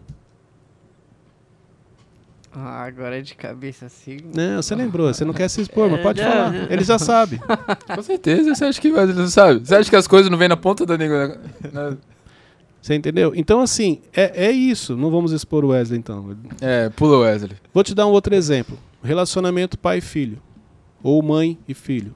[2.53, 4.19] Ah, agora é de cabeça assim.
[4.35, 5.13] Não, você lembrou.
[5.13, 6.31] Você não quer se expor, mas É, pode não.
[6.31, 6.73] falar.
[6.73, 7.39] Ele já sabe.
[7.95, 9.61] Com certeza, você acha que mas ele não sabe?
[9.67, 11.39] Você acha que as coisas não vêm na ponta da língua?
[11.73, 11.97] Na-
[12.81, 13.33] Você entendeu?
[13.35, 14.97] Então, assim, é, é isso.
[14.97, 16.37] Não vamos expor o Wesley, então.
[16.61, 17.57] É, pula Wesley.
[17.75, 18.79] Vou te dar um outro exemplo.
[19.03, 20.41] Relacionamento pai e filho.
[21.03, 22.15] Ou mãe e filho.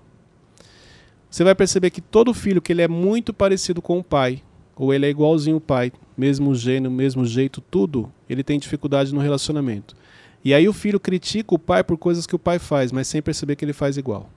[1.32, 4.42] Você vai perceber que todo filho que ele é muito parecido com o pai,
[4.76, 9.20] ou ele é igualzinho o pai, mesmo gênero, mesmo jeito, tudo, ele tem dificuldade no
[9.20, 9.96] relacionamento.
[10.44, 13.22] E aí o filho critica o pai por coisas que o pai faz, mas sem
[13.22, 14.28] perceber que ele faz igual.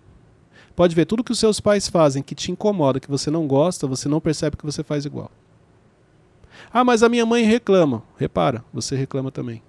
[0.74, 3.86] Pode ver, tudo que os seus pais fazem que te incomoda, que você não gosta,
[3.86, 5.30] você não percebe que você faz igual.
[6.72, 8.04] Ah, mas a minha mãe reclama.
[8.18, 9.62] Repara, você reclama também.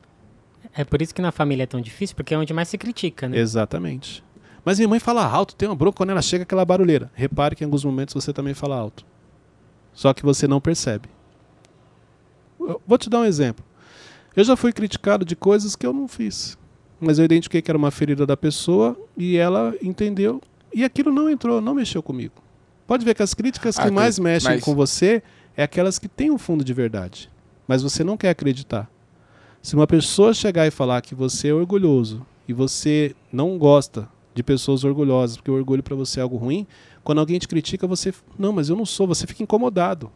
[0.72, 3.28] É por isso que na família é tão difícil, porque é onde mais se critica,
[3.28, 3.36] né?
[3.36, 4.22] Exatamente.
[4.66, 7.08] Mas minha mãe fala alto, tem uma bronca quando ela chega aquela barulheira.
[7.14, 9.06] Repare que em alguns momentos você também fala alto.
[9.94, 11.08] Só que você não percebe.
[12.58, 13.64] Eu vou te dar um exemplo.
[14.34, 16.58] Eu já fui criticado de coisas que eu não fiz.
[17.00, 20.42] Mas eu identifiquei que era uma ferida da pessoa e ela entendeu.
[20.74, 22.34] E aquilo não entrou, não mexeu comigo.
[22.88, 25.22] Pode ver que as críticas que Ah, mais tem- mexem mas- com você
[25.56, 27.30] é aquelas que têm um fundo de verdade.
[27.68, 28.90] Mas você não quer acreditar.
[29.62, 34.42] Se uma pessoa chegar e falar que você é orgulhoso e você não gosta de
[34.42, 36.66] pessoas orgulhosas, porque o orgulho para você é algo ruim,
[37.02, 38.12] quando alguém te critica, você.
[38.38, 40.12] Não, mas eu não sou, você fica incomodado.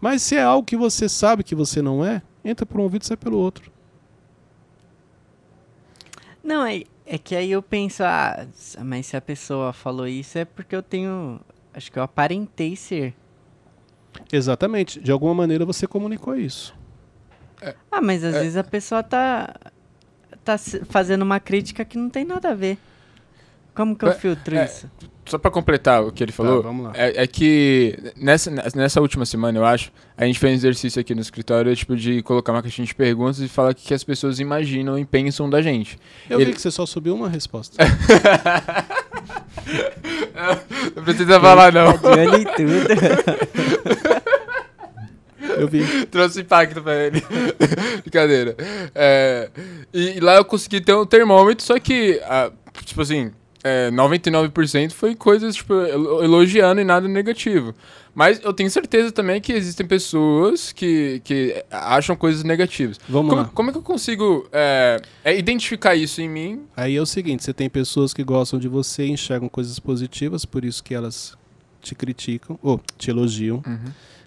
[0.00, 3.02] Mas se é algo que você sabe que você não é, entra por um ouvido
[3.02, 3.70] e sai pelo outro.
[6.42, 8.46] Não, é, é que aí eu penso, ah,
[8.84, 11.40] mas se a pessoa falou isso é porque eu tenho.
[11.74, 13.12] Acho que eu aparentei ser.
[14.32, 15.00] Exatamente.
[15.00, 16.74] De alguma maneira você comunicou isso.
[17.90, 18.40] Ah, mas às É.
[18.40, 19.54] vezes a pessoa tá.
[20.44, 20.56] Tá
[20.88, 22.78] fazendo uma crítica que não tem nada a ver.
[23.74, 24.86] Como que eu É, filtro é, isso?
[25.24, 26.92] Só pra completar o que ele falou, vamos lá.
[26.94, 31.14] É, é que nessa, nessa última semana, eu acho, a gente fez um exercício aqui
[31.14, 34.04] no escritório, tipo, de colocar uma caixinha de perguntas e falar o que que as
[34.04, 35.98] pessoas imaginam e pensam da gente.
[36.28, 37.76] Eu Ele- vi que você só subiu uma resposta.
[40.94, 41.96] Não precisa falar, não.
[41.98, 42.88] Tá em tudo.
[45.58, 45.82] Eu vi.
[46.06, 47.22] Trouxe impacto pra ele.
[48.02, 48.56] Brincadeira.
[48.94, 49.50] É,
[49.92, 52.50] e, e lá eu consegui ter um termômetro, só que, ah,
[52.84, 53.30] tipo assim,
[53.64, 57.74] é, 99% foi coisas, tipo, elo- elogiando e nada negativo.
[58.14, 63.00] Mas eu tenho certeza também que existem pessoas que, que acham coisas negativas.
[63.08, 63.50] Vamos Como, lá.
[63.54, 66.62] como é que eu consigo é, é, identificar isso em mim?
[66.76, 70.44] Aí é o seguinte, você tem pessoas que gostam de você e enxergam coisas positivas,
[70.44, 71.34] por isso que elas
[71.80, 73.62] te criticam, ou te elogiam.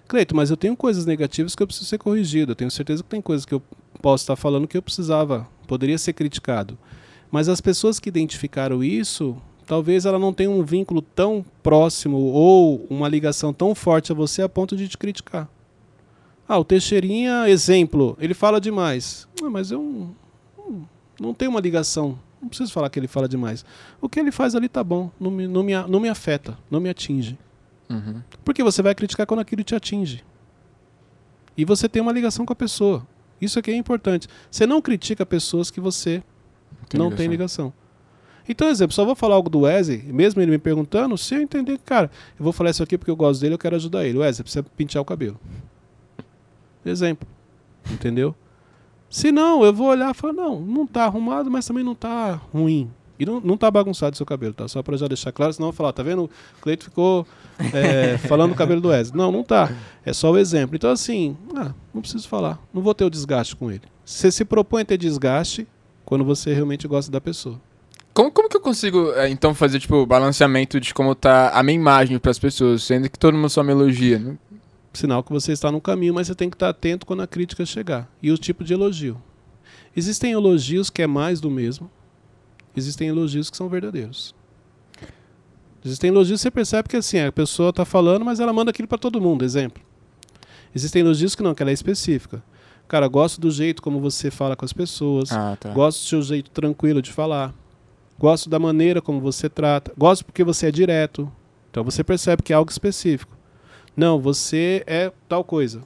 [0.08, 2.52] Cleito, mas eu tenho coisas negativas que eu preciso ser corrigido.
[2.52, 3.62] Eu tenho certeza que tem coisas que eu
[4.00, 6.78] posso estar falando que eu precisava, poderia ser criticado.
[7.30, 12.86] Mas as pessoas que identificaram isso, talvez ela não tenha um vínculo tão próximo ou
[12.88, 15.48] uma ligação tão forte a você a ponto de te criticar.
[16.48, 19.26] Ah, o Teixeirinha, exemplo, ele fala demais.
[19.42, 20.14] Ah, mas eu
[21.18, 22.16] não, tenho uma ligação.
[22.40, 23.64] Não preciso falar que ele fala demais.
[24.00, 26.78] O que ele faz ali tá bom, não me, não me, não me afeta, não
[26.78, 27.36] me atinge.
[27.88, 28.22] Uhum.
[28.44, 30.24] Porque você vai criticar quando aquilo te atinge.
[31.56, 33.06] E você tem uma ligação com a pessoa.
[33.40, 34.28] Isso aqui é importante.
[34.50, 36.22] Você não critica pessoas que você
[36.94, 37.72] não tem ligação.
[38.48, 41.78] Então, exemplo, só vou falar algo do Wesley, mesmo ele me perguntando, se eu entender
[41.78, 44.18] que, cara, eu vou falar isso aqui porque eu gosto dele, eu quero ajudar ele.
[44.18, 45.38] Wesley, precisa pentear o cabelo.
[46.84, 47.26] Exemplo.
[47.90, 48.34] Entendeu?
[49.10, 52.34] Se não, eu vou olhar e falar, não, não tá arrumado, mas também não tá
[52.52, 52.90] ruim.
[53.18, 54.68] E não, não tá bagunçado o seu cabelo, tá?
[54.68, 56.24] Só pra já deixar claro, senão eu vou falar, tá vendo?
[56.24, 57.26] O Cleito ficou
[57.72, 59.16] é, falando do cabelo do Wesley.
[59.16, 59.72] Não, não tá.
[60.04, 60.76] É só o exemplo.
[60.76, 62.60] Então, assim, ah, não preciso falar.
[62.72, 63.82] Não vou ter o desgaste com ele.
[64.04, 65.66] Você se propõe a ter desgaste
[66.04, 67.60] quando você realmente gosta da pessoa.
[68.12, 71.62] Como, como que eu consigo, é, então, fazer, tipo, o balanceamento de como tá a
[71.62, 74.38] minha imagem pras pessoas, sendo que todo mundo só me elogia, né?
[74.94, 77.66] Sinal que você está no caminho, mas você tem que estar atento quando a crítica
[77.66, 78.10] chegar.
[78.22, 79.20] E o tipo de elogio.
[79.94, 81.90] Existem elogios que é mais do mesmo.
[82.76, 84.34] Existem elogios que são verdadeiros.
[85.84, 88.88] Existem elogios que você percebe que assim, a pessoa está falando, mas ela manda aquilo
[88.88, 89.82] para todo mundo, exemplo.
[90.74, 92.42] Existem elogios que não, que ela é específica.
[92.88, 95.32] Cara, gosto do jeito como você fala com as pessoas.
[95.32, 95.70] Ah, tá.
[95.70, 97.54] Gosto do seu jeito tranquilo de falar.
[98.18, 99.92] Gosto da maneira como você trata.
[99.96, 101.30] Gosto porque você é direto.
[101.70, 103.36] Então você percebe que é algo específico.
[103.96, 105.82] Não, você é tal coisa.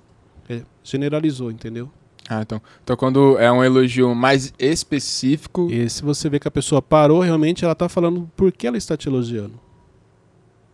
[0.48, 1.90] É, generalizou, entendeu?
[2.30, 2.62] Ah, então.
[2.84, 5.68] Então quando é um elogio mais específico.
[5.68, 8.76] E se você vê que a pessoa parou, realmente ela está falando por que ela
[8.76, 9.58] está te elogiando.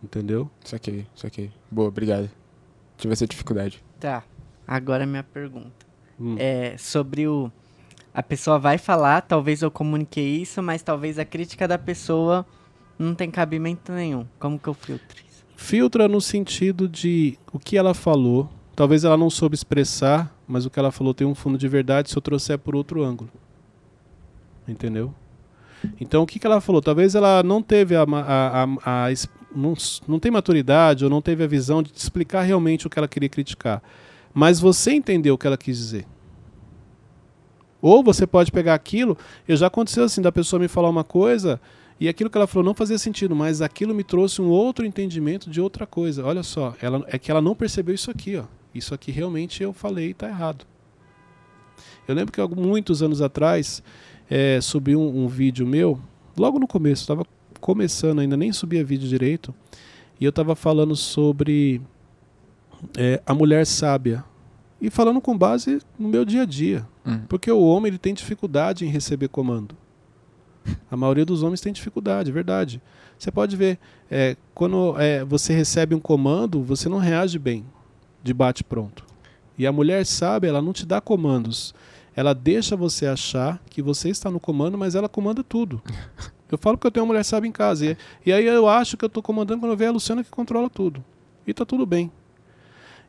[0.03, 0.47] Entendeu?
[0.63, 1.51] Saquei, saquei.
[1.71, 2.29] Boa, obrigado.
[2.95, 3.83] Tive essa dificuldade.
[3.99, 4.23] Tá.
[4.67, 5.87] Agora a minha pergunta.
[6.19, 6.35] Hum.
[6.37, 7.51] É sobre o.
[8.13, 12.45] A pessoa vai falar, talvez eu comuniquei isso, mas talvez a crítica da pessoa
[12.99, 14.27] não tem cabimento nenhum.
[14.39, 15.43] Como que eu filtro isso?
[15.55, 18.47] Filtra no sentido de o que ela falou.
[18.75, 22.09] Talvez ela não soube expressar, mas o que ela falou tem um fundo de verdade
[22.09, 23.29] se eu trouxer por outro ângulo.
[24.67, 25.13] Entendeu?
[25.99, 26.81] Então o que, que ela falou?
[26.81, 29.13] Talvez ela não teve a, a, a, a
[29.55, 29.73] não,
[30.07, 33.07] não tem maturidade ou não teve a visão de te explicar realmente o que ela
[33.07, 33.81] queria criticar.
[34.33, 36.05] Mas você entendeu o que ela quis dizer.
[37.81, 41.59] Ou você pode pegar aquilo, eu já aconteceu assim, da pessoa me falar uma coisa
[41.99, 45.49] E aquilo que ela falou não fazia sentido, mas aquilo me trouxe um outro entendimento
[45.49, 46.23] de outra coisa.
[46.23, 48.43] Olha só, ela, é que ela não percebeu isso aqui, ó.
[48.77, 50.65] Isso aqui realmente eu falei está errado.
[52.07, 53.83] Eu lembro que muitos anos atrás
[54.29, 55.99] é, subi um, um, vídeo meu,
[56.37, 57.25] logo no começo, estava
[57.59, 59.53] começando ainda, nem subia vídeo direito,
[60.19, 61.81] e eu estava falando sobre
[62.97, 64.23] é, a mulher sábia.
[64.79, 66.87] E falando com base no meu dia a dia.
[67.03, 67.21] Hum.
[67.27, 69.75] Porque o homem ele tem dificuldade em receber comando.
[70.91, 72.81] A maioria dos homens tem dificuldade, é verdade.
[73.17, 77.65] Você pode ver, é, quando é, você recebe um comando, você não reage bem,
[78.27, 79.03] de bate pronto.
[79.57, 81.73] E a mulher sábia, ela não te dá comandos.
[82.15, 85.81] Ela deixa você achar que você está no comando, mas ela comanda tudo.
[86.49, 87.85] Eu falo que eu tenho uma mulher sábia em casa.
[87.85, 90.29] E, e aí eu acho que eu estou comandando quando eu vejo a Luciana que
[90.29, 91.03] controla tudo.
[91.45, 92.09] E está tudo bem.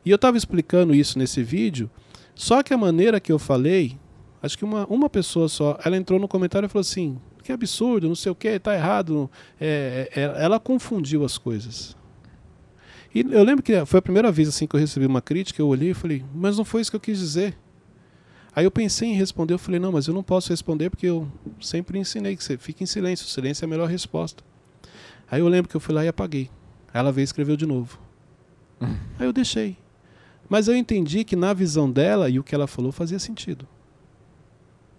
[0.05, 1.89] E eu estava explicando isso nesse vídeo,
[2.35, 3.97] só que a maneira que eu falei,
[4.43, 7.17] acho que uma, uma pessoa só, ela entrou no comentário e falou assim:
[7.49, 9.29] que absurdo, não sei o que, está errado.
[9.59, 11.97] É, é, é, ela confundiu as coisas.
[13.13, 15.67] E eu lembro que foi a primeira vez assim que eu recebi uma crítica, eu
[15.67, 17.57] olhei e falei, mas não foi isso que eu quis dizer.
[18.55, 21.27] Aí eu pensei em responder, eu falei, não, mas eu não posso responder porque eu
[21.59, 24.43] sempre ensinei que você fica em silêncio, o silêncio é a melhor resposta.
[25.29, 26.49] Aí eu lembro que eu fui lá e apaguei.
[26.93, 27.99] Aí ela veio e escreveu de novo.
[28.81, 29.77] Aí eu deixei.
[30.47, 33.67] Mas eu entendi que na visão dela e o que ela falou fazia sentido.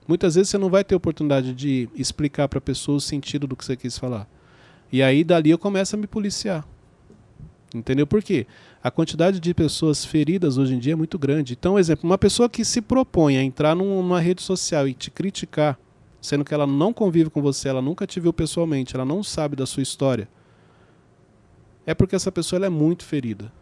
[0.07, 3.57] Muitas vezes você não vai ter oportunidade de explicar para a pessoa o sentido do
[3.57, 4.29] que você quis falar.
[4.93, 6.67] E aí dali eu começo a me policiar.
[7.75, 8.47] Entendeu por quê?
[8.83, 11.53] A quantidade de pessoas feridas hoje em dia é muito grande.
[11.53, 15.79] Então, exemplo, uma pessoa que se propõe a entrar numa rede social e te criticar,
[16.21, 19.55] sendo que ela não convive com você, ela nunca te viu pessoalmente, ela não sabe
[19.55, 20.29] da sua história,
[21.87, 23.53] é porque essa pessoa é muito ferida.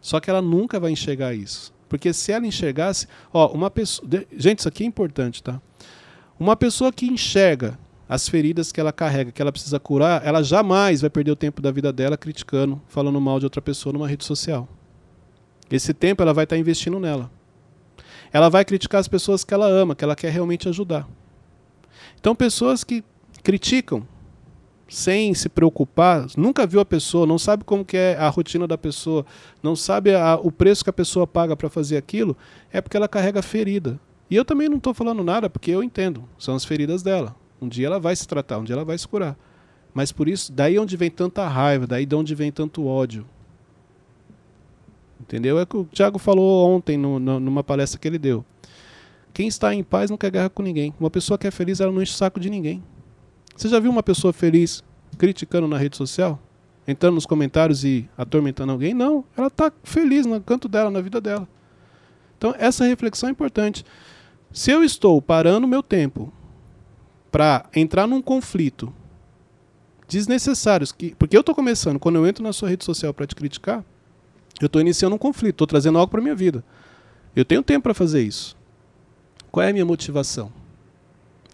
[0.00, 1.72] Só que ela nunca vai enxergar isso.
[1.88, 5.60] Porque se ela enxergasse, ó, uma pessoa, gente, isso aqui é importante, tá?
[6.38, 11.00] Uma pessoa que enxerga as feridas que ela carrega, que ela precisa curar, ela jamais
[11.00, 14.24] vai perder o tempo da vida dela criticando, falando mal de outra pessoa numa rede
[14.24, 14.68] social.
[15.70, 17.30] Esse tempo ela vai estar investindo nela.
[18.32, 21.08] Ela vai criticar as pessoas que ela ama, que ela quer realmente ajudar.
[22.18, 23.02] Então, pessoas que
[23.42, 24.06] criticam
[24.88, 28.76] sem se preocupar, nunca viu a pessoa, não sabe como que é a rotina da
[28.76, 29.24] pessoa,
[29.62, 32.36] não sabe a, o preço que a pessoa paga para fazer aquilo,
[32.70, 33.98] é porque ela carrega ferida.
[34.30, 37.34] E eu também não estou falando nada porque eu entendo, são as feridas dela.
[37.62, 39.38] Um dia ela vai se tratar, um dia ela vai se curar.
[39.94, 43.24] Mas por isso, daí onde vem tanta raiva, daí de onde vem tanto ódio.
[45.20, 45.58] Entendeu?
[45.60, 48.44] É o que o Tiago falou ontem no, no, numa palestra que ele deu.
[49.32, 50.92] Quem está em paz não quer guerra com ninguém.
[50.98, 52.82] Uma pessoa que é feliz, ela não enche o saco de ninguém.
[53.56, 54.82] Você já viu uma pessoa feliz
[55.16, 56.40] criticando na rede social?
[56.86, 58.92] Entrando nos comentários e atormentando alguém?
[58.92, 61.48] Não, ela está feliz no canto dela, na vida dela.
[62.36, 63.84] Então, essa reflexão é importante.
[64.52, 66.32] Se eu estou parando meu tempo
[67.32, 68.92] para entrar num conflito
[70.06, 73.34] desnecessário, que, porque eu estou começando, quando eu entro na sua rede social para te
[73.34, 73.82] criticar,
[74.60, 76.62] eu estou iniciando um conflito, estou trazendo algo para minha vida.
[77.34, 78.54] Eu tenho tempo para fazer isso.
[79.50, 80.52] Qual é a minha motivação?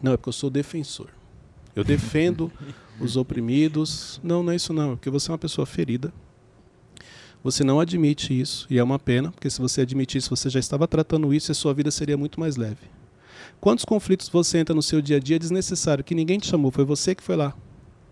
[0.03, 1.09] Não, é porque eu sou defensor.
[1.77, 2.51] Eu defendo
[3.01, 4.21] os oprimidos.
[4.23, 6.13] Não, não é isso não, é porque você é uma pessoa ferida.
[7.45, 10.89] Você não admite isso, e é uma pena, porque se você admitisse, você já estava
[10.89, 12.98] tratando isso e a sua vida seria muito mais leve.
[13.61, 16.85] Quantos conflitos você entra no seu dia a dia desnecessário, que ninguém te chamou, foi
[16.85, 17.55] você que foi lá.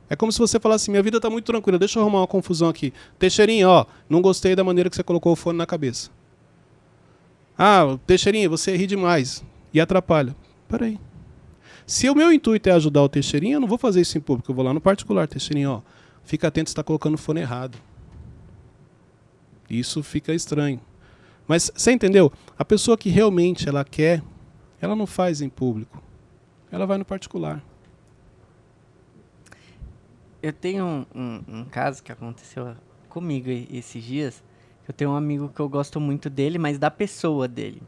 [0.09, 2.69] É como se você falasse, minha vida está muito tranquila, deixa eu arrumar uma confusão
[2.69, 2.93] aqui.
[3.19, 6.11] Teixeirinho, ó, não gostei da maneira que você colocou o fone na cabeça.
[7.59, 9.45] Ah, Teixeirinho, você ri demais
[9.75, 10.37] e atrapalha.
[10.69, 10.99] Peraí,
[11.87, 14.51] se o meu intuito é ajudar o Teixeirinho, eu não vou fazer isso em público,
[14.51, 15.83] eu vou lá no particular, Teixeirinho, ó,
[16.25, 17.79] fica atento está colocando o fone errado.
[19.71, 20.81] Isso fica estranho.
[21.47, 22.33] Mas você entendeu?
[22.59, 24.21] A pessoa que realmente ela quer,
[24.81, 26.03] ela não faz em público.
[26.71, 27.63] Ela vai no particular.
[30.43, 32.77] Eu tenho um, um, um caso que aconteceu
[33.09, 34.45] comigo esses dias.
[34.87, 37.83] Eu tenho um amigo que eu gosto muito dele, mas da pessoa dele.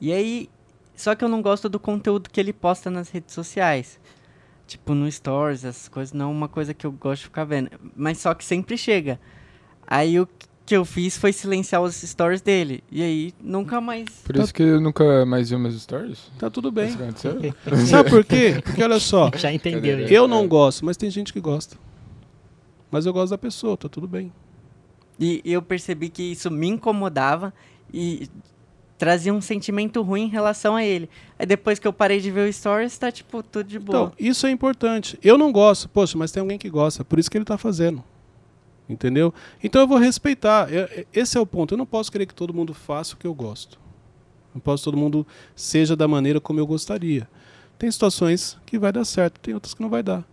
[0.00, 0.48] E aí
[0.96, 4.00] só que eu não gosto do conteúdo que ele posta nas redes sociais.
[4.66, 7.70] Tipo, no Stories, essas coisas, não é uma coisa que eu gosto de ficar vendo.
[7.94, 9.20] Mas só que sempre chega.
[9.86, 10.26] Aí o
[10.66, 12.82] que eu fiz foi silenciar os stories dele.
[12.90, 14.08] E aí, nunca mais.
[14.24, 16.30] Por tá isso que eu nunca mais vi meus stories?
[16.38, 16.90] Tá tudo bem.
[17.86, 18.60] Sabe por quê?
[18.62, 19.30] Porque olha só.
[19.38, 20.00] Já entendeu.
[20.00, 21.76] Eu não gosto, mas tem gente que gosta.
[22.90, 24.32] Mas eu gosto da pessoa, tá tudo bem.
[25.18, 27.54] E eu percebi que isso me incomodava.
[27.94, 28.28] E
[28.98, 31.08] trazia um sentimento ruim em relação a ele.
[31.38, 34.06] Aí depois que eu parei de ver o Stories, tá tipo tudo de boa.
[34.06, 35.18] Então, isso é importante.
[35.22, 38.02] Eu não gosto, poxa, mas tem alguém que gosta, por isso que ele está fazendo.
[38.88, 39.34] Entendeu?
[39.62, 40.68] Então eu vou respeitar.
[41.12, 41.74] Esse é o ponto.
[41.74, 43.78] Eu não posso querer que todo mundo faça o que eu gosto.
[44.54, 47.28] Não posso que todo mundo seja da maneira como eu gostaria.
[47.78, 50.24] Tem situações que vai dar certo, tem outras que não vai dar.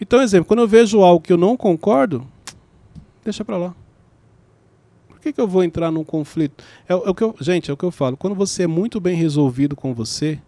[0.00, 2.26] Então, exemplo, quando eu vejo algo que eu não concordo,
[3.24, 3.74] deixa pra lá.
[5.08, 6.62] Por que, que eu vou entrar num conflito?
[6.88, 8.16] É, é o que eu, gente, é o que eu falo.
[8.16, 10.38] Quando você é muito bem resolvido com você,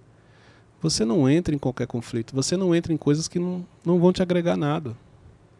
[0.80, 2.34] você não entra em qualquer conflito.
[2.34, 4.96] Você não entra em coisas que não, não vão te agregar nada.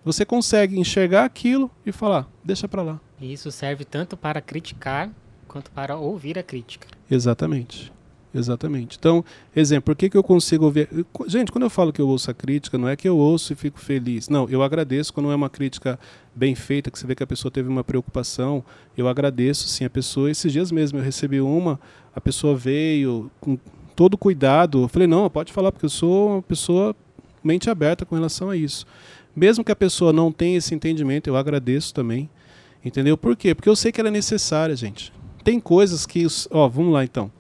[0.07, 3.01] Você consegue enxergar aquilo e falar, deixa pra lá.
[3.21, 5.11] E isso serve tanto para criticar
[5.49, 6.87] quanto para ouvir a crítica.
[7.11, 7.93] Exatamente.
[8.33, 8.97] Exatamente.
[8.97, 10.89] Então, exemplo, por que, que eu consigo ouvir.
[11.27, 13.57] Gente, quando eu falo que eu ouço a crítica, não é que eu ouço e
[13.57, 14.29] fico feliz.
[14.29, 15.99] Não, eu agradeço quando é uma crítica
[16.33, 18.63] bem feita, que você vê que a pessoa teve uma preocupação.
[18.97, 20.31] Eu agradeço, sim, a pessoa.
[20.31, 21.81] Esses dias mesmo eu recebi uma,
[22.15, 23.59] a pessoa veio com
[23.97, 24.83] todo cuidado.
[24.83, 26.95] Eu falei, não, pode falar, porque eu sou uma pessoa
[27.43, 28.87] mente aberta com relação a isso.
[29.37, 32.31] Mesmo que a pessoa não tenha esse entendimento, eu agradeço também.
[32.83, 33.19] Entendeu?
[33.19, 33.55] Por quê?
[33.55, 35.13] Porque eu sei que ela é necessária, gente.
[35.45, 36.25] Tem coisas que.
[36.25, 37.31] Os, ó, vamos lá então.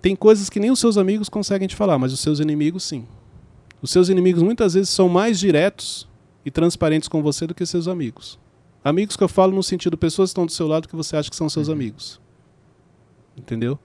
[0.00, 3.04] Tem coisas que nem os seus amigos conseguem te falar, mas os seus inimigos sim.
[3.82, 6.08] Os seus inimigos muitas vezes são mais diretos
[6.44, 8.38] e transparentes com você do que seus amigos.
[8.84, 11.28] Amigos que eu falo no sentido pessoas que estão do seu lado que você acha
[11.28, 11.74] que são seus uhum.
[11.74, 12.20] amigos.
[13.36, 13.78] Entendeu?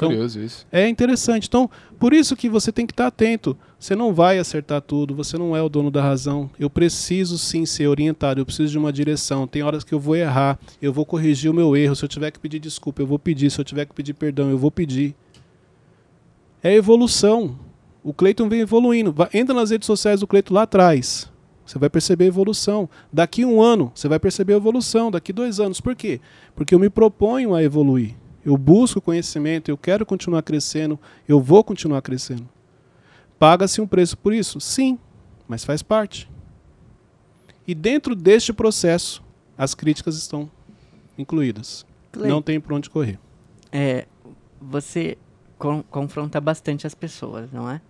[0.00, 0.66] Então, Curioso isso.
[0.72, 1.46] É interessante.
[1.46, 3.54] Então, por isso que você tem que estar atento.
[3.78, 6.50] Você não vai acertar tudo, você não é o dono da razão.
[6.58, 9.46] Eu preciso sim ser orientado, eu preciso de uma direção.
[9.46, 11.94] Tem horas que eu vou errar, eu vou corrigir o meu erro.
[11.94, 13.50] Se eu tiver que pedir desculpa, eu vou pedir.
[13.50, 15.14] Se eu tiver que pedir perdão, eu vou pedir.
[16.62, 17.58] É evolução.
[18.02, 19.14] O Cleiton vem evoluindo.
[19.34, 21.30] entra nas redes sociais do Cleiton lá atrás.
[21.66, 22.88] Você vai perceber a evolução.
[23.12, 25.10] Daqui um ano, você vai perceber a evolução.
[25.10, 25.78] Daqui dois anos.
[25.78, 26.20] Por quê?
[26.54, 28.16] Porque eu me proponho a evoluir.
[28.44, 30.98] Eu busco conhecimento, eu quero continuar crescendo,
[31.28, 32.48] eu vou continuar crescendo.
[33.38, 34.60] Paga-se um preço por isso?
[34.60, 34.98] Sim,
[35.46, 36.30] mas faz parte.
[37.66, 39.22] E dentro deste processo,
[39.56, 40.50] as críticas estão
[41.16, 41.86] incluídas.
[42.12, 43.18] Clay, Não tem por onde correr.
[43.70, 44.06] É,
[44.60, 45.16] você
[45.58, 47.80] con confronta bastante as pessoas, não é?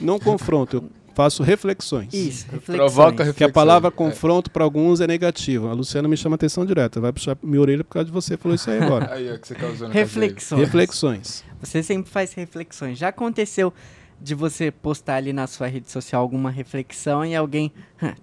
[0.00, 2.12] Não confronto, eu faço reflexões.
[2.12, 2.76] Isso, reflexões.
[2.76, 3.36] Provoca reflexões.
[3.36, 4.52] Que a palavra confronto é.
[4.52, 5.70] para alguns é negativa.
[5.70, 7.00] A Luciana me chama atenção direta.
[7.00, 9.12] Vai puxar minha orelha por causa de você falou isso aí agora.
[9.14, 10.60] aí é que você tá usando reflexões.
[10.60, 11.44] Reflexões.
[11.60, 12.98] Você sempre faz reflexões.
[12.98, 13.72] Já aconteceu
[14.20, 17.72] de você postar ali na sua rede social alguma reflexão e alguém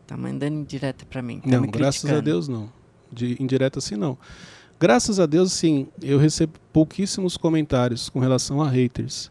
[0.08, 1.42] tá mandando indireta para mim.
[1.42, 2.72] Tá não, graças a Deus não.
[3.12, 4.18] De indireta assim não.
[4.80, 9.30] Graças a Deus, sim, eu recebo pouquíssimos comentários com relação a haters.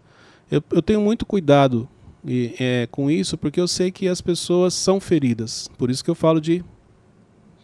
[0.51, 1.89] Eu, eu tenho muito cuidado
[2.27, 5.69] e, é, com isso porque eu sei que as pessoas são feridas.
[5.79, 6.65] Por isso que eu falo de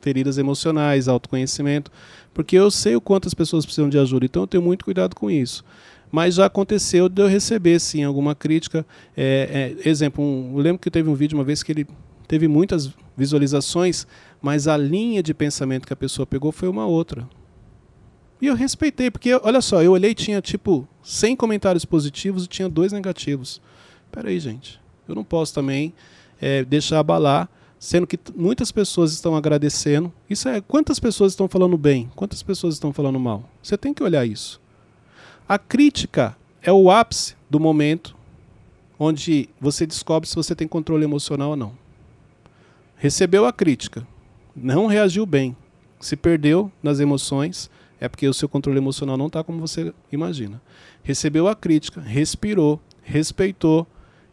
[0.01, 1.91] feridas emocionais, autoconhecimento,
[2.33, 4.27] porque eu sei o quanto as pessoas precisam de ajuda.
[4.27, 5.65] Então eu tenho muito cuidado com isso.
[6.13, 8.87] Mas já aconteceu de eu receber, sim, alguma crítica.
[9.17, 11.87] É, é, exemplo, um, eu lembro que teve um vídeo uma vez que ele
[12.29, 14.07] teve muitas visualizações,
[14.41, 17.29] mas a linha de pensamento que a pessoa pegou foi uma outra.
[18.41, 22.69] E eu respeitei, porque olha só, eu olhei tinha tipo 100 comentários positivos e tinha
[22.69, 23.61] dois negativos.
[24.15, 25.93] Peraí, gente, eu não posso também
[26.41, 27.49] é, deixar abalar,
[27.81, 30.13] sendo que muitas pessoas estão agradecendo.
[30.31, 33.43] Isso é quantas pessoas estão falando bem, quantas pessoas estão falando mal.
[33.61, 34.61] Você tem que olhar isso.
[35.49, 38.17] A crítica é o ápice do momento
[38.97, 41.73] onde você descobre se você tem controle emocional ou não.
[42.97, 44.07] Recebeu a crítica,
[44.55, 45.57] não reagiu bem,
[45.99, 47.69] se perdeu nas emoções
[48.05, 50.61] é porque o seu controle emocional não está como você imagina.
[51.03, 53.87] Recebeu a crítica, respirou, respeitou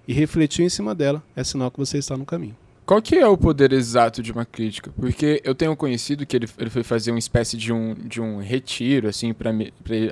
[0.07, 2.55] e refletiu em cima dela, é sinal que você está no caminho.
[2.91, 4.91] Qual que é o poder exato de uma crítica?
[4.99, 8.39] Porque eu tenho conhecido que ele, ele foi fazer uma espécie de um, de um
[8.39, 9.51] retiro, assim, para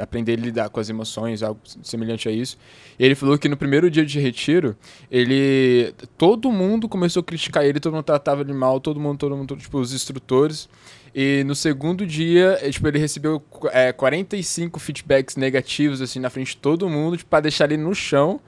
[0.01, 2.57] aprender a lidar com as emoções, algo semelhante a isso.
[2.97, 4.77] E ele falou que no primeiro dia de retiro,
[5.11, 9.35] ele todo mundo começou a criticar ele, todo mundo tratava ele mal, todo mundo, todo
[9.35, 10.69] mundo, tipo, os instrutores.
[11.13, 16.51] E no segundo dia, é, tipo, ele recebeu é, 45 feedbacks negativos, assim, na frente
[16.51, 18.39] de todo mundo, tipo, deixar ele no chão.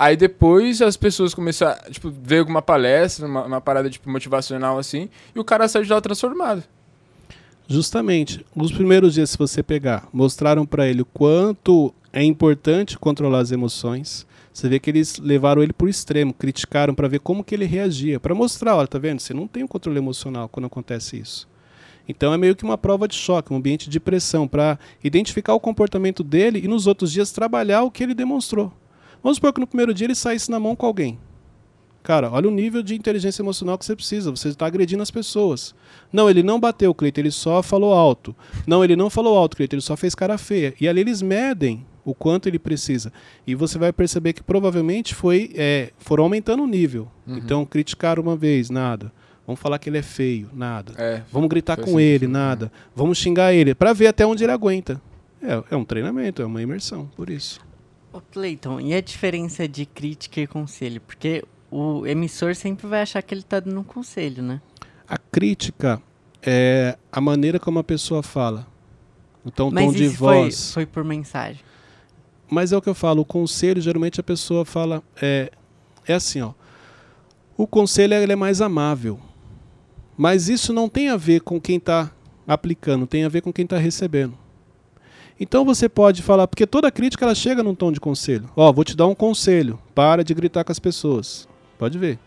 [0.00, 5.10] Aí depois as pessoas começaram, tipo, ver alguma palestra, uma, uma parada, tipo, motivacional, assim,
[5.36, 6.64] e o cara saiu de lá transformado.
[7.68, 8.42] Justamente.
[8.56, 13.52] Os primeiros dias, se você pegar, mostraram para ele o quanto é importante controlar as
[13.52, 14.26] emoções.
[14.54, 18.18] Você vê que eles levaram ele por extremo, criticaram para ver como que ele reagia,
[18.18, 19.20] para mostrar, olha, tá vendo?
[19.20, 21.46] Você não tem um controle emocional quando acontece isso.
[22.08, 25.60] Então é meio que uma prova de choque, um ambiente de pressão para identificar o
[25.60, 28.72] comportamento dele e nos outros dias trabalhar o que ele demonstrou.
[29.22, 31.18] Vamos supor que no primeiro dia ele saísse na mão com alguém.
[32.02, 34.30] Cara, olha o nível de inteligência emocional que você precisa.
[34.30, 35.74] Você está agredindo as pessoas.
[36.12, 38.34] Não, ele não bateu, Cleiton, ele só falou alto.
[38.66, 40.74] Não, ele não falou alto, Cleiton, ele só fez cara feia.
[40.80, 43.12] E ali eles medem o quanto ele precisa.
[43.46, 47.06] E você vai perceber que provavelmente foi, é, foram aumentando o nível.
[47.26, 47.36] Uhum.
[47.36, 49.12] Então, criticaram uma vez, nada.
[49.46, 50.94] Vamos falar que ele é feio, nada.
[50.96, 52.66] É, Vamos gritar com ele, nada.
[52.66, 52.70] Né?
[52.94, 55.00] Vamos xingar ele, para ver até onde ele aguenta.
[55.42, 57.60] É, é um treinamento, é uma imersão, por isso.
[58.12, 61.00] Ô Cleiton, e a diferença de crítica e conselho?
[61.00, 64.60] Porque o emissor sempre vai achar que ele tá dando um conselho, né?
[65.08, 66.02] A crítica
[66.42, 68.66] é a maneira como a pessoa fala.
[69.44, 70.72] Então, o Mas tom de isso foi, voz.
[70.74, 71.62] foi por mensagem.
[72.50, 75.02] Mas é o que eu falo, o conselho, geralmente a pessoa fala.
[75.20, 75.52] É,
[76.06, 76.52] é assim, ó.
[77.56, 79.20] O conselho ele é mais amável.
[80.16, 82.10] Mas isso não tem a ver com quem está
[82.46, 84.36] aplicando, tem a ver com quem está recebendo.
[85.42, 88.50] Então você pode falar, porque toda crítica ela chega num tom de conselho.
[88.54, 91.48] Ó, vou te dar um conselho, para de gritar com as pessoas.
[91.78, 92.18] Pode ver.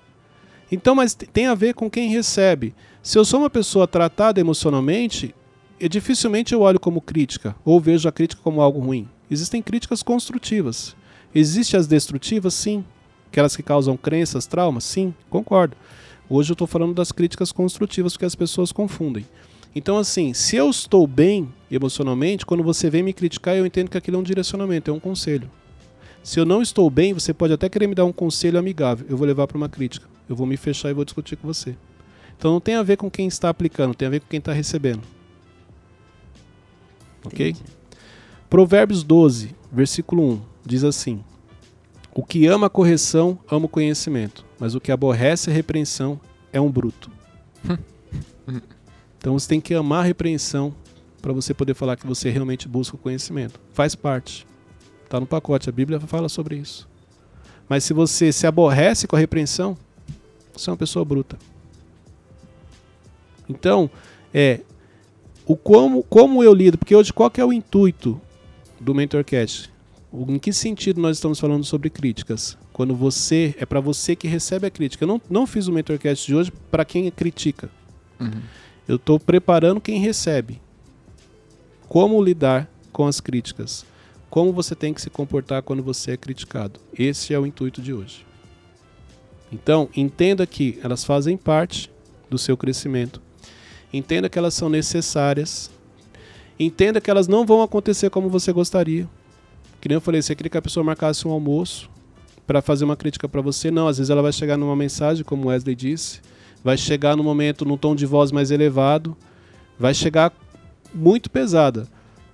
[0.71, 2.73] Então, mas tem a ver com quem recebe.
[3.03, 5.35] Se eu sou uma pessoa tratada emocionalmente,
[5.79, 9.07] eu dificilmente eu olho como crítica ou vejo a crítica como algo ruim.
[9.29, 10.95] Existem críticas construtivas.
[11.35, 12.83] Existem as destrutivas, sim.
[13.27, 15.77] Aquelas que causam crenças, traumas, sim, concordo.
[16.27, 19.25] Hoje eu estou falando das críticas construtivas porque as pessoas confundem.
[19.75, 23.97] Então, assim, se eu estou bem emocionalmente, quando você vem me criticar, eu entendo que
[23.97, 25.49] aquilo é um direcionamento, é um conselho.
[26.23, 29.05] Se eu não estou bem, você pode até querer me dar um conselho amigável.
[29.09, 30.07] Eu vou levar para uma crítica.
[30.29, 31.75] Eu vou me fechar e vou discutir com você.
[32.37, 34.53] Então não tem a ver com quem está aplicando, tem a ver com quem está
[34.53, 35.01] recebendo.
[37.25, 37.49] Ok?
[37.49, 37.63] Entendi.
[38.49, 41.23] Provérbios 12, versículo 1, diz assim:
[42.13, 46.19] O que ama a correção, ama o conhecimento, mas o que aborrece a repreensão
[46.51, 47.11] é um bruto.
[49.23, 50.75] então você tem que amar a repreensão
[51.21, 53.57] para você poder falar que você realmente busca o conhecimento.
[53.71, 54.45] Faz parte.
[55.05, 56.89] Está no pacote, a Bíblia fala sobre isso.
[57.69, 59.77] Mas se você se aborrece com a repreensão,
[60.51, 61.37] você é uma pessoa bruta.
[63.47, 63.89] Então,
[64.33, 64.59] é
[65.45, 68.19] o como, como eu lido, porque hoje qual que é o intuito
[68.77, 69.71] do MentorCast?
[70.11, 72.57] Em que sentido nós estamos falando sobre críticas?
[72.73, 75.05] Quando você, é para você que recebe a crítica.
[75.05, 77.69] Eu não, não fiz o MentorCast de hoje para quem critica.
[78.19, 78.41] Uhum.
[78.87, 80.61] Eu estou preparando quem recebe.
[81.87, 83.85] Como lidar com as críticas.
[84.29, 86.79] Como você tem que se comportar quando você é criticado.
[86.97, 88.25] Esse é o intuito de hoje.
[89.51, 91.89] Então, entenda que elas fazem parte
[92.29, 93.21] do seu crescimento.
[93.93, 95.69] Entenda que elas são necessárias.
[96.59, 99.07] Entenda que elas não vão acontecer como você gostaria.
[99.79, 101.89] Que nem eu falei, você queria que a pessoa marcasse um almoço
[102.47, 103.69] para fazer uma crítica para você.
[103.69, 106.21] Não, às vezes ela vai chegar numa mensagem, como Wesley disse,
[106.63, 109.15] vai chegar no momento num tom de voz mais elevado,
[109.77, 110.31] vai chegar
[110.93, 111.87] muito pesada,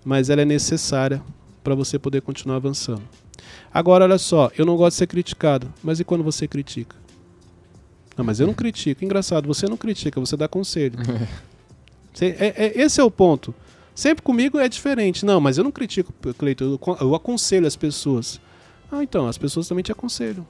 [0.06, 1.22] mas ela é necessária
[1.64, 3.02] para você poder continuar avançando.
[3.74, 6.96] Agora, olha só, eu não gosto de ser criticado, mas e quando você critica?
[8.18, 9.04] Não, mas eu não critico.
[9.06, 10.98] Engraçado, você não critica, você dá conselho.
[12.12, 13.54] Você- é- é- esse é o ponto.
[13.96, 15.26] Sempre comigo é diferente.
[15.26, 18.42] Não, mas eu não critico, Cleiton, eu, eu aconselho as pessoas.
[18.92, 20.46] Ah, então, as pessoas também te aconselham.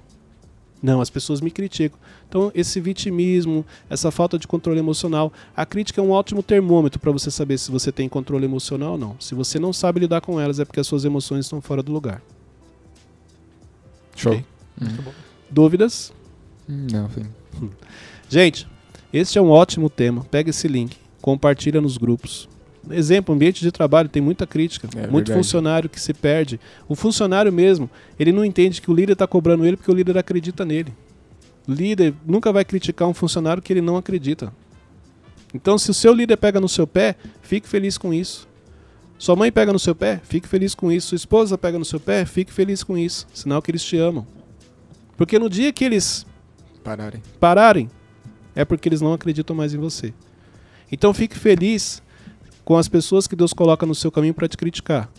[0.81, 1.99] Não, as pessoas me criticam.
[2.27, 7.11] Então, esse vitimismo, essa falta de controle emocional, a crítica é um ótimo termômetro para
[7.11, 9.15] você saber se você tem controle emocional ou não.
[9.19, 11.91] Se você não sabe lidar com elas, é porque as suas emoções estão fora do
[11.91, 12.21] lugar.
[14.15, 14.33] Show.
[14.33, 14.45] Ok.
[14.81, 15.13] Uhum.
[15.49, 16.13] Dúvidas?
[16.67, 17.25] Não, sim.
[18.29, 18.67] Gente,
[19.11, 20.23] este é um ótimo tema.
[20.25, 22.47] Pega esse link, compartilha nos grupos.
[22.91, 25.33] Exemplo, ambiente de trabalho tem muita crítica, É muito verdade.
[25.33, 26.59] funcionário que se perde.
[26.87, 30.17] O funcionário mesmo, ele não entende que o líder está cobrando ele porque o líder
[30.17, 30.93] acredita nele.
[31.67, 34.51] O líder nunca vai criticar um funcionário que ele não acredita.
[35.53, 38.47] Então, se o seu líder pega no seu pé, fique feliz com isso.
[39.17, 41.07] Sua mãe pega no seu pé, fique feliz com isso.
[41.09, 43.27] Sua esposa pega no seu pé, fique feliz com isso.
[43.33, 44.25] Sinal que eles te amam.
[45.17, 46.25] Porque no dia que eles
[46.83, 47.21] Pararem.
[47.39, 47.89] pararem,
[48.55, 50.13] é porque eles não acreditam mais em você.
[50.91, 52.01] Então fique feliz
[52.69, 55.09] com as pessoas que Deus coloca no seu caminho para te criticar.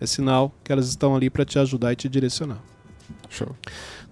[0.00, 2.58] É sinal que elas estão ali para te ajudar e te direcionar.
[3.30, 3.54] Show.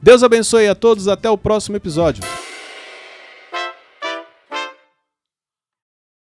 [0.00, 2.22] Deus abençoe a todos, até o próximo episódio.